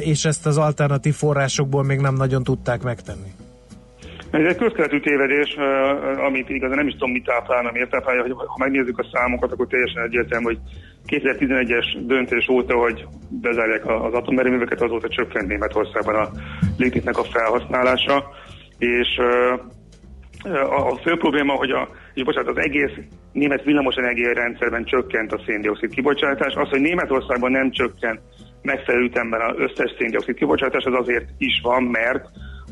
és 0.00 0.24
ezt 0.24 0.46
az 0.46 0.58
alternatív 0.58 1.14
forrásokból 1.14 1.84
még 1.84 1.98
nem 1.98 2.14
nagyon 2.14 2.42
tudták 2.42 2.82
megtenni. 2.82 3.32
Ez 4.30 4.44
egy 4.44 4.56
közkeletű 4.56 5.00
tévedés, 5.00 5.56
amit 6.26 6.48
igazán 6.48 6.76
nem 6.76 6.86
is 6.86 6.92
tudom, 6.92 7.10
mit 7.10 7.24
táplálna, 7.24 7.70
miért 7.72 7.90
táplálja, 7.90 8.22
hogy 8.22 8.32
ha 8.36 8.56
megnézzük 8.58 8.98
a 8.98 9.06
számokat, 9.12 9.52
akkor 9.52 9.66
teljesen 9.66 10.02
egyértelmű, 10.02 10.44
hogy 10.44 10.58
2011-es 11.06 12.06
döntés 12.06 12.48
óta, 12.48 12.74
hogy 12.74 13.06
bezárják 13.28 13.86
az 13.86 14.12
atomerőműveket, 14.12 14.82
azóta 14.82 15.08
csökkent 15.08 15.48
Németországban 15.48 16.14
a 16.14 16.30
lignitnek 16.76 17.18
a 17.18 17.24
felhasználása, 17.24 18.24
és 18.78 19.08
a, 20.54 20.98
fő 21.02 21.16
probléma, 21.16 21.52
hogy 21.52 21.70
a, 21.70 21.88
és 22.14 22.22
bocsánat, 22.22 22.56
az 22.56 22.64
egész 22.64 22.92
német 23.32 23.64
villamosenergia 23.64 24.32
rendszerben 24.32 24.84
csökkent 24.84 25.32
a 25.32 25.40
széndiokszid 25.46 25.90
kibocsátás. 25.90 26.54
Az, 26.54 26.68
hogy 26.68 26.80
Németországban 26.80 27.50
nem 27.50 27.70
csökkent 27.70 28.20
megfelelő 28.62 29.04
ütemben 29.04 29.40
az 29.40 29.54
összes 29.58 29.94
széndiokszid 29.98 30.34
kibocsátás, 30.34 30.84
az 30.84 30.94
azért 30.94 31.28
is 31.38 31.60
van, 31.62 31.82
mert 31.82 32.24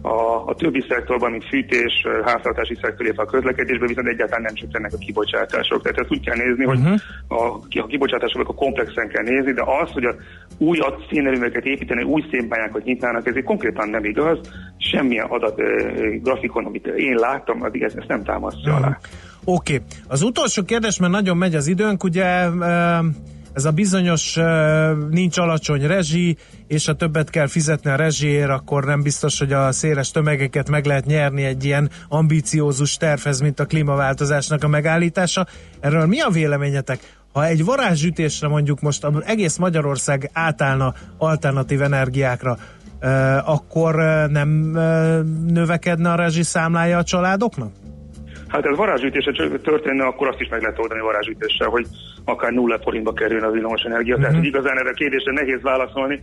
a, 0.05 0.47
a 0.47 0.55
többi 0.55 0.85
szektorban, 0.89 1.31
mint 1.31 1.45
fűtés, 1.49 1.93
háztartási 2.25 2.75
szektor, 2.83 3.05
illetve 3.05 3.23
a 3.23 3.27
közlekedésben 3.27 3.89
viszont 3.89 4.09
egyáltalán 4.09 4.43
nem 4.43 4.55
csökkennek 4.55 4.93
a 4.93 4.99
kibocsátások. 4.99 5.83
Tehát 5.83 5.99
ezt 5.99 6.11
úgy 6.11 6.25
kell 6.25 6.37
nézni, 6.37 6.65
uh-huh. 6.65 6.85
hogy 7.29 7.79
a, 7.79 7.83
a 7.83 7.87
kibocsátásoknak 7.87 8.49
a 8.49 8.55
komplexen 8.55 9.09
kell 9.09 9.23
nézni, 9.23 9.53
de 9.53 9.63
az, 9.83 9.91
hogy 9.91 10.05
a 10.05 10.15
új 10.59 10.79
szénerőműveket 11.11 11.65
építeni, 11.65 12.03
új 12.03 12.25
szénbányákat 12.31 12.85
nyitnának, 12.85 13.27
ez 13.27 13.35
konkrétan 13.45 13.89
nem 13.89 14.05
igaz. 14.05 14.39
Semmilyen 14.77 15.27
adat, 15.27 15.57
grafikon, 16.23 16.65
amit 16.65 16.87
én 16.87 17.15
láttam, 17.15 17.63
addig 17.63 17.83
ezt, 17.83 17.97
ezt 17.97 18.09
nem 18.09 18.25
támasztja 18.25 18.73
uh-huh. 18.73 18.87
alá. 18.87 18.99
Oké. 19.45 19.75
Okay. 19.75 19.87
Az 20.09 20.23
utolsó 20.23 20.63
kérdés, 20.63 20.99
mert 20.99 21.13
nagyon 21.13 21.37
megy 21.37 21.55
az 21.55 21.67
időnk, 21.67 22.05
ugye 22.05 22.49
ez 23.55 23.65
a 23.65 23.71
bizonyos 23.71 24.39
nincs 25.11 25.39
alacsony 25.39 25.87
rezsi, 25.87 26.37
és 26.67 26.87
ha 26.87 26.95
többet 26.95 27.31
kell 27.31 27.47
fizetni 27.47 27.91
a 27.91 27.97
rezsiért, 27.97 28.51
akkor 28.51 28.85
nem 28.85 29.03
biztos, 29.03 29.39
hogy 29.39 29.53
a 29.53 29.73
széles 29.73 30.11
tömegeket 30.11 30.71
meg 30.71 30.85
lehet 30.85 31.07
nyerni 31.07 31.45
egy 31.45 31.65
ilyen 31.65 31.91
ambíciózus 32.09 32.97
tervhez, 32.97 33.41
mint 33.41 33.61
a 33.61 33.67
klímaváltozásnak 33.67 34.65
a 34.65 34.69
megállítása. 34.69 35.47
Erről 35.81 36.07
mi 36.07 36.21
a 36.21 36.31
véleményetek? 36.31 37.17
Ha 37.33 37.47
egy 37.47 37.65
varázsütésre 37.65 38.49
mondjuk 38.49 38.81
most 38.81 39.07
egész 39.25 39.57
Magyarország 39.57 40.31
átállna 40.33 40.95
alternatív 41.19 41.83
energiákra, 41.83 42.59
akkor 43.45 43.95
nem 44.31 44.49
növekedne 45.47 46.11
a 46.13 46.15
rezsi 46.15 46.43
számlája 46.43 46.99
a 46.99 47.05
családoknak? 47.05 47.73
Hát 48.55 48.67
ez 48.67 48.77
varázsütése 48.77 49.33
történne, 49.63 50.05
akkor 50.05 50.29
azt 50.29 50.41
is 50.41 50.49
meg 50.49 50.61
lehet 50.61 50.79
oldani 50.79 51.01
varázsütéssel, 51.01 51.69
hogy 51.69 51.87
akár 52.25 52.53
nulla 52.53 52.79
forintba 52.83 53.13
kerülne 53.13 53.47
a 53.47 53.51
villamos 53.51 53.83
energia. 53.83 54.15
Uh-huh. 54.15 54.21
Tehát 54.21 54.37
hogy 54.37 54.47
igazán 54.53 54.79
erre 54.79 54.91
a 54.91 54.93
kérdésre 54.93 55.33
nehéz 55.33 55.63
válaszolni, 55.63 56.21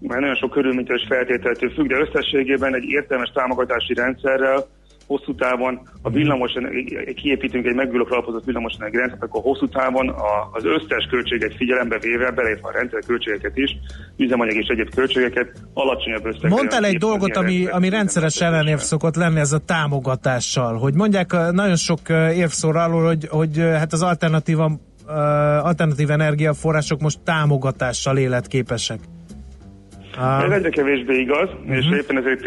mert 0.00 0.20
nagyon 0.20 0.34
sok 0.36 0.50
körülménytől 0.50 0.96
és 0.96 1.06
feltételtől 1.08 1.70
függ, 1.70 1.88
de 1.88 1.98
összességében 2.06 2.74
egy 2.74 2.84
értelmes 2.84 3.30
támogatási 3.34 3.94
rendszerrel 3.94 4.66
hosszú 5.06 5.34
távon 5.34 5.80
a 6.02 6.10
villamos, 6.10 6.52
kiépítünk 7.14 7.66
egy 7.66 7.74
megújulókra 7.74 8.16
alapozott 8.16 8.44
villamos 8.44 8.72
rendszert, 8.78 9.22
akkor 9.22 9.42
hosszú 9.42 9.68
távon 9.68 10.08
a, 10.08 10.50
az 10.52 10.64
összes 10.64 11.06
költséget 11.10 11.54
figyelembe 11.54 11.98
véve, 11.98 12.30
beleértve 12.30 12.68
a 12.68 12.72
rendszer 12.72 13.02
költségeket 13.06 13.56
is, 13.56 13.70
üzemanyag 14.16 14.56
és 14.56 14.66
egyéb 14.66 14.94
költségeket 14.94 15.52
alacsonyabb 15.74 16.26
összegre. 16.26 16.48
Mondtál 16.48 16.84
egy 16.84 16.98
dolgot, 16.98 17.36
ami, 17.36 17.66
ami 17.66 17.88
rendszeres 17.88 18.40
ellenév 18.40 18.78
szokott 18.78 19.16
lenni, 19.16 19.40
ez 19.40 19.52
a 19.52 19.58
támogatással, 19.58 20.76
hogy 20.78 20.94
mondják 20.94 21.32
nagyon 21.32 21.76
sok 21.76 22.00
érv 22.34 22.50
szól 22.50 22.76
arról, 22.76 23.06
hogy, 23.06 23.28
hogy 23.28 23.58
hát 23.58 23.92
az 23.92 24.02
alternatíva 24.02 24.72
alternatív 25.62 26.10
energiaforrások 26.10 27.00
most 27.00 27.18
támogatással 27.24 28.16
életképesek. 28.16 28.98
Ez 30.44 30.50
egyre 30.50 30.68
kevésbé 30.68 31.18
igaz, 31.18 31.48
uh-huh. 31.48 31.76
és 31.76 31.84
mhm. 31.84 31.94
éppen 31.94 32.16
ezért 32.16 32.42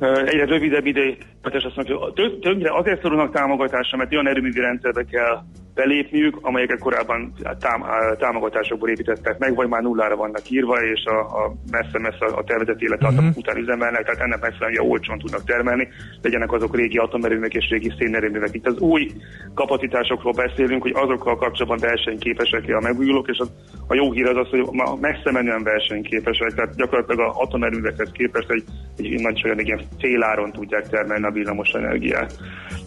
egyre 0.00 0.44
rövidebb 0.44 0.86
ideig, 0.86 1.18
és 1.52 1.64
azt 1.64 1.76
mondja, 1.76 1.96
hogy 1.96 2.38
többre 2.40 2.76
azért 2.76 3.02
szorulnak 3.02 3.32
támogatásra, 3.32 3.96
mert 3.96 4.12
olyan 4.12 4.28
erőművi 4.28 4.60
rendszerbe 4.60 5.04
kell 5.04 5.42
belépniük, 5.74 6.38
amelyeket 6.42 6.78
korábban 6.78 7.32
tám, 7.58 7.84
támogatásokból 8.18 8.88
építettek 8.88 9.38
meg, 9.38 9.54
vagy 9.54 9.68
már 9.68 9.82
nullára 9.82 10.16
vannak 10.16 10.50
írva, 10.50 10.82
és 10.82 11.04
a, 11.04 11.18
a 11.18 11.54
messze-messze 11.70 12.24
a 12.24 12.44
tervezett 12.44 12.80
élettartam 12.80 13.24
uh-huh. 13.24 13.36
után 13.36 13.56
üzemelnek, 13.56 14.04
tehát 14.04 14.20
ennek 14.20 14.40
megfelelően 14.40 14.90
olcsón 14.90 15.18
tudnak 15.18 15.44
termelni, 15.44 15.88
legyenek 16.22 16.52
azok 16.52 16.76
régi 16.76 16.96
atomerőművek 16.96 17.54
és 17.54 17.68
régi 17.70 17.92
szénerőművek. 17.98 18.54
Itt 18.54 18.66
az 18.66 18.78
új 18.78 19.10
kapacitásokról 19.54 20.32
beszélünk, 20.32 20.82
hogy 20.82 20.94
azokkal 20.94 21.36
kapcsolatban 21.36 21.88
versenyképesek 21.88 22.64
a 22.68 22.80
megújulók, 22.80 23.28
és 23.28 23.38
az, 23.38 23.50
a 23.86 23.94
jó 23.94 24.12
hír 24.12 24.26
az 24.26 24.36
az, 24.36 24.48
hogy 24.48 24.64
ma 24.72 24.96
messze 25.00 25.30
menően 25.32 25.62
versenyképesek, 25.62 26.52
tehát 26.54 26.76
gyakorlatilag 26.76 27.20
a 27.20 27.40
atomerőművekhez 27.40 28.10
képest 28.12 28.50
egy, 28.50 28.64
egy 28.96 29.20
nagy 29.20 29.42
olyan 29.44 29.58
ilyen 29.58 29.80
féláron 29.98 30.52
tudják 30.52 30.88
termelni 30.88 31.26
a 31.28 31.32
villamos 31.32 31.68
energiát. 31.68 32.38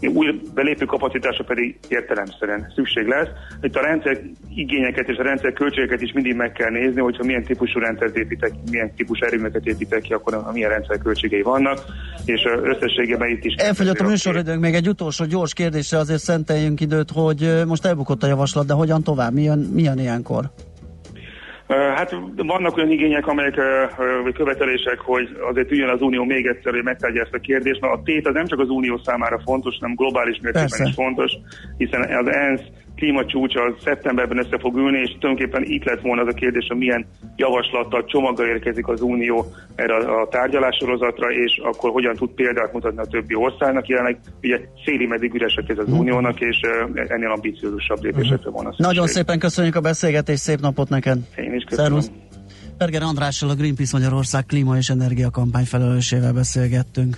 Új 0.01 0.41
belépő 0.53 0.85
kapacitások 0.85 1.45
pedig 1.45 1.79
értelemszerűen 1.87 2.71
szükség 2.75 3.07
lesz. 3.07 3.27
Itt 3.61 3.75
a 3.75 3.81
rendszer 3.81 4.21
igényeket 4.55 5.07
és 5.07 5.17
a 5.17 5.23
rendszer 5.23 5.53
költségeket 5.53 6.01
is 6.01 6.11
mindig 6.11 6.35
meg 6.35 6.51
kell 6.51 6.69
nézni, 6.69 7.01
hogyha 7.01 7.23
milyen 7.23 7.43
típusú 7.43 7.79
rendszert 7.79 8.17
építek, 8.17 8.51
milyen 8.71 8.93
típusú 8.95 9.25
erőművet 9.25 9.65
építek 9.65 10.01
ki, 10.01 10.13
akkor 10.13 10.33
a 10.33 10.51
milyen 10.53 10.69
rendszer 10.69 10.97
költségei 10.97 11.41
vannak, 11.41 11.79
és 12.25 12.41
összességében 12.63 13.29
itt 13.29 13.43
is... 13.45 13.53
Elfogyott 13.53 13.99
a 13.99 14.07
műsoridőnk, 14.07 14.61
még 14.61 14.73
egy 14.73 14.87
utolsó 14.87 15.25
gyors 15.25 15.53
kérdésre 15.53 15.97
azért 15.97 16.21
szenteljünk 16.21 16.81
időt, 16.81 17.11
hogy 17.11 17.63
most 17.67 17.85
elbukott 17.85 18.23
a 18.23 18.27
javaslat, 18.27 18.65
de 18.65 18.73
hogyan 18.73 19.03
tovább? 19.03 19.33
Milyen, 19.33 19.59
milyen 19.73 19.99
ilyenkor? 19.99 20.51
Hát 21.71 22.15
vannak 22.35 22.77
olyan 22.77 22.91
igények, 22.91 23.27
amelyek, 23.27 23.55
vagy 24.23 24.33
követelések, 24.33 24.99
hogy 24.99 25.37
azért 25.49 25.71
üljön 25.71 25.89
az 25.89 26.01
Unió 26.01 26.23
még 26.23 26.45
egyszer, 26.45 26.73
hogy 26.73 26.83
megtárgya 26.83 27.21
ezt 27.21 27.33
a 27.33 27.39
kérdést, 27.39 27.81
mert 27.81 27.93
a 27.93 28.01
tét 28.03 28.27
az 28.27 28.33
nem 28.33 28.45
csak 28.45 28.59
az 28.59 28.69
Unió 28.69 29.01
számára 29.03 29.41
fontos, 29.45 29.77
hanem 29.79 29.95
globális 29.95 30.39
mértékben 30.41 30.87
is 30.87 30.93
fontos, 30.93 31.31
hiszen 31.77 32.01
az 32.01 32.27
ENSZ 32.27 32.61
klímacsúcs 33.01 33.55
az 33.55 33.73
szeptemberben 33.83 34.37
össze 34.37 34.57
fog 34.59 34.75
ülni, 34.77 34.99
és 35.05 35.11
tulajdonképpen 35.19 35.63
itt 35.75 35.83
lett 35.83 36.01
volna 36.01 36.21
az 36.21 36.27
a 36.27 36.39
kérdés, 36.41 36.65
hogy 36.67 36.77
milyen 36.77 37.05
javaslattal, 37.35 38.05
csomaggal 38.05 38.47
érkezik 38.47 38.87
az 38.87 39.01
Unió 39.01 39.45
erre 39.75 39.95
a 39.95 40.27
tárgyalássorozatra, 40.27 41.31
és 41.31 41.61
akkor 41.63 41.91
hogyan 41.91 42.15
tud 42.15 42.29
példát 42.29 42.73
mutatni 42.73 43.01
a 43.01 43.05
többi 43.05 43.35
országnak. 43.35 43.87
Jelenleg 43.87 44.19
ugye 44.41 44.59
széli 44.85 45.05
meddig 45.05 45.33
üresek 45.33 45.69
ez 45.69 45.77
az 45.77 45.83
uh-huh. 45.83 45.99
Uniónak, 45.99 46.39
és 46.39 46.59
ennél 47.07 47.29
ambiciózusabb 47.29 48.03
lépésekre 48.03 48.35
uh-huh. 48.35 48.53
van 48.53 48.65
az. 48.65 48.75
Nagyon 48.77 49.07
szépen 49.07 49.39
köszönjük 49.39 49.75
a 49.75 49.81
beszélgetést, 49.81 50.41
szép 50.41 50.59
napot 50.59 50.89
neked! 50.89 51.17
Én 51.35 51.53
is 51.53 51.63
köszönöm. 51.63 52.01
Szervusz. 52.01 52.11
Berger 52.77 53.01
Andrással 53.01 53.49
a 53.49 53.55
Greenpeace 53.55 53.97
Magyarország 53.97 54.45
klíma 54.45 54.77
és 54.77 54.89
energia 54.89 55.29
kampány 55.29 55.65
felelősével 55.65 56.33
beszélgettünk. 56.33 57.17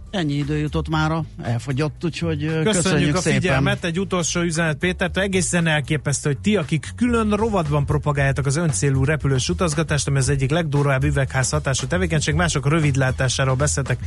Ennyi 0.11 0.33
idő 0.33 0.57
jutott 0.57 0.89
mára, 0.89 1.23
elfogyott, 1.41 2.05
úgyhogy 2.05 2.37
köszönjük, 2.37 2.63
köszönjük 2.63 3.15
a 3.15 3.19
szépen. 3.19 3.39
figyelmet. 3.39 3.83
Egy 3.83 3.99
utolsó 3.99 4.41
üzenet 4.41 4.77
Pétertől. 4.77 5.23
Egészen 5.23 5.67
elképesztő, 5.67 6.29
hogy 6.29 6.39
ti, 6.39 6.55
akik 6.55 6.87
külön 6.95 7.29
rovatban 7.29 7.85
propagáljátok 7.85 8.45
az 8.45 8.55
öncélú 8.55 9.03
repülős 9.03 9.49
utazgatást, 9.49 10.07
ami 10.07 10.17
az 10.17 10.29
egyik 10.29 10.49
legdurvább 10.49 11.03
üvegház 11.03 11.49
hatású 11.49 11.87
tevékenység, 11.87 12.33
mások 12.33 12.69
rövidlátásáról 12.69 13.55
beszéltek 13.55 13.99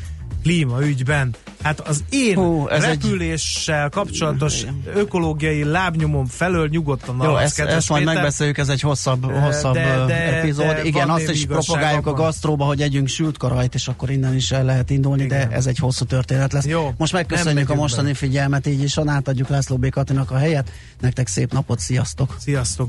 klímaügyben. 0.45 1.35
Hát 1.63 1.81
az 1.81 2.05
én 2.11 2.35
Hú, 2.35 2.67
repüléssel 2.67 3.85
egy... 3.85 3.91
kapcsolatos 3.91 4.65
ökológiai 4.95 5.65
lábnyomom 5.65 6.27
felől 6.27 6.69
nyugodtan 6.69 7.21
Jó, 7.23 7.37
ezt, 7.37 7.61
ezt 7.61 7.89
majd 7.89 8.05
megbeszéljük, 8.05 8.59
ez 8.59 8.69
egy 8.69 8.81
hosszabb, 8.81 9.33
hosszabb 9.33 9.75
de, 9.75 10.05
de, 10.07 10.37
epizód. 10.37 10.67
De 10.67 10.85
Igen, 10.85 11.11
azt 11.11 11.31
is 11.31 11.47
propagáljuk 11.47 12.07
a 12.07 12.13
gasztróba, 12.13 12.65
hogy 12.65 12.83
együnk 12.83 13.09
sült 13.09 13.37
karajt, 13.37 13.75
és 13.75 13.89
akkor 13.89 14.11
innen 14.11 14.35
is 14.35 14.51
el 14.51 14.65
lehet 14.65 14.91
indulni, 14.91 15.23
Igen. 15.25 15.49
de 15.49 15.57
ez 15.57 15.67
egy 15.67 15.79
hosszú 15.79 16.05
történet 16.05 16.53
lesz. 16.53 16.67
Jó, 16.67 16.95
Most 16.97 17.13
megköszönjük 17.13 17.71
a 17.71 17.75
mostani 17.75 18.11
be. 18.11 18.15
figyelmet, 18.15 18.67
így 18.67 18.83
is 18.83 18.99
átadjuk 19.07 19.49
László 19.49 19.77
B. 19.77 19.89
Katinak 19.89 20.31
a 20.31 20.37
helyet. 20.37 20.71
Nektek 21.01 21.27
szép 21.27 21.53
napot, 21.53 21.79
sziasztok! 21.79 22.37
Sziasztok! 22.39 22.89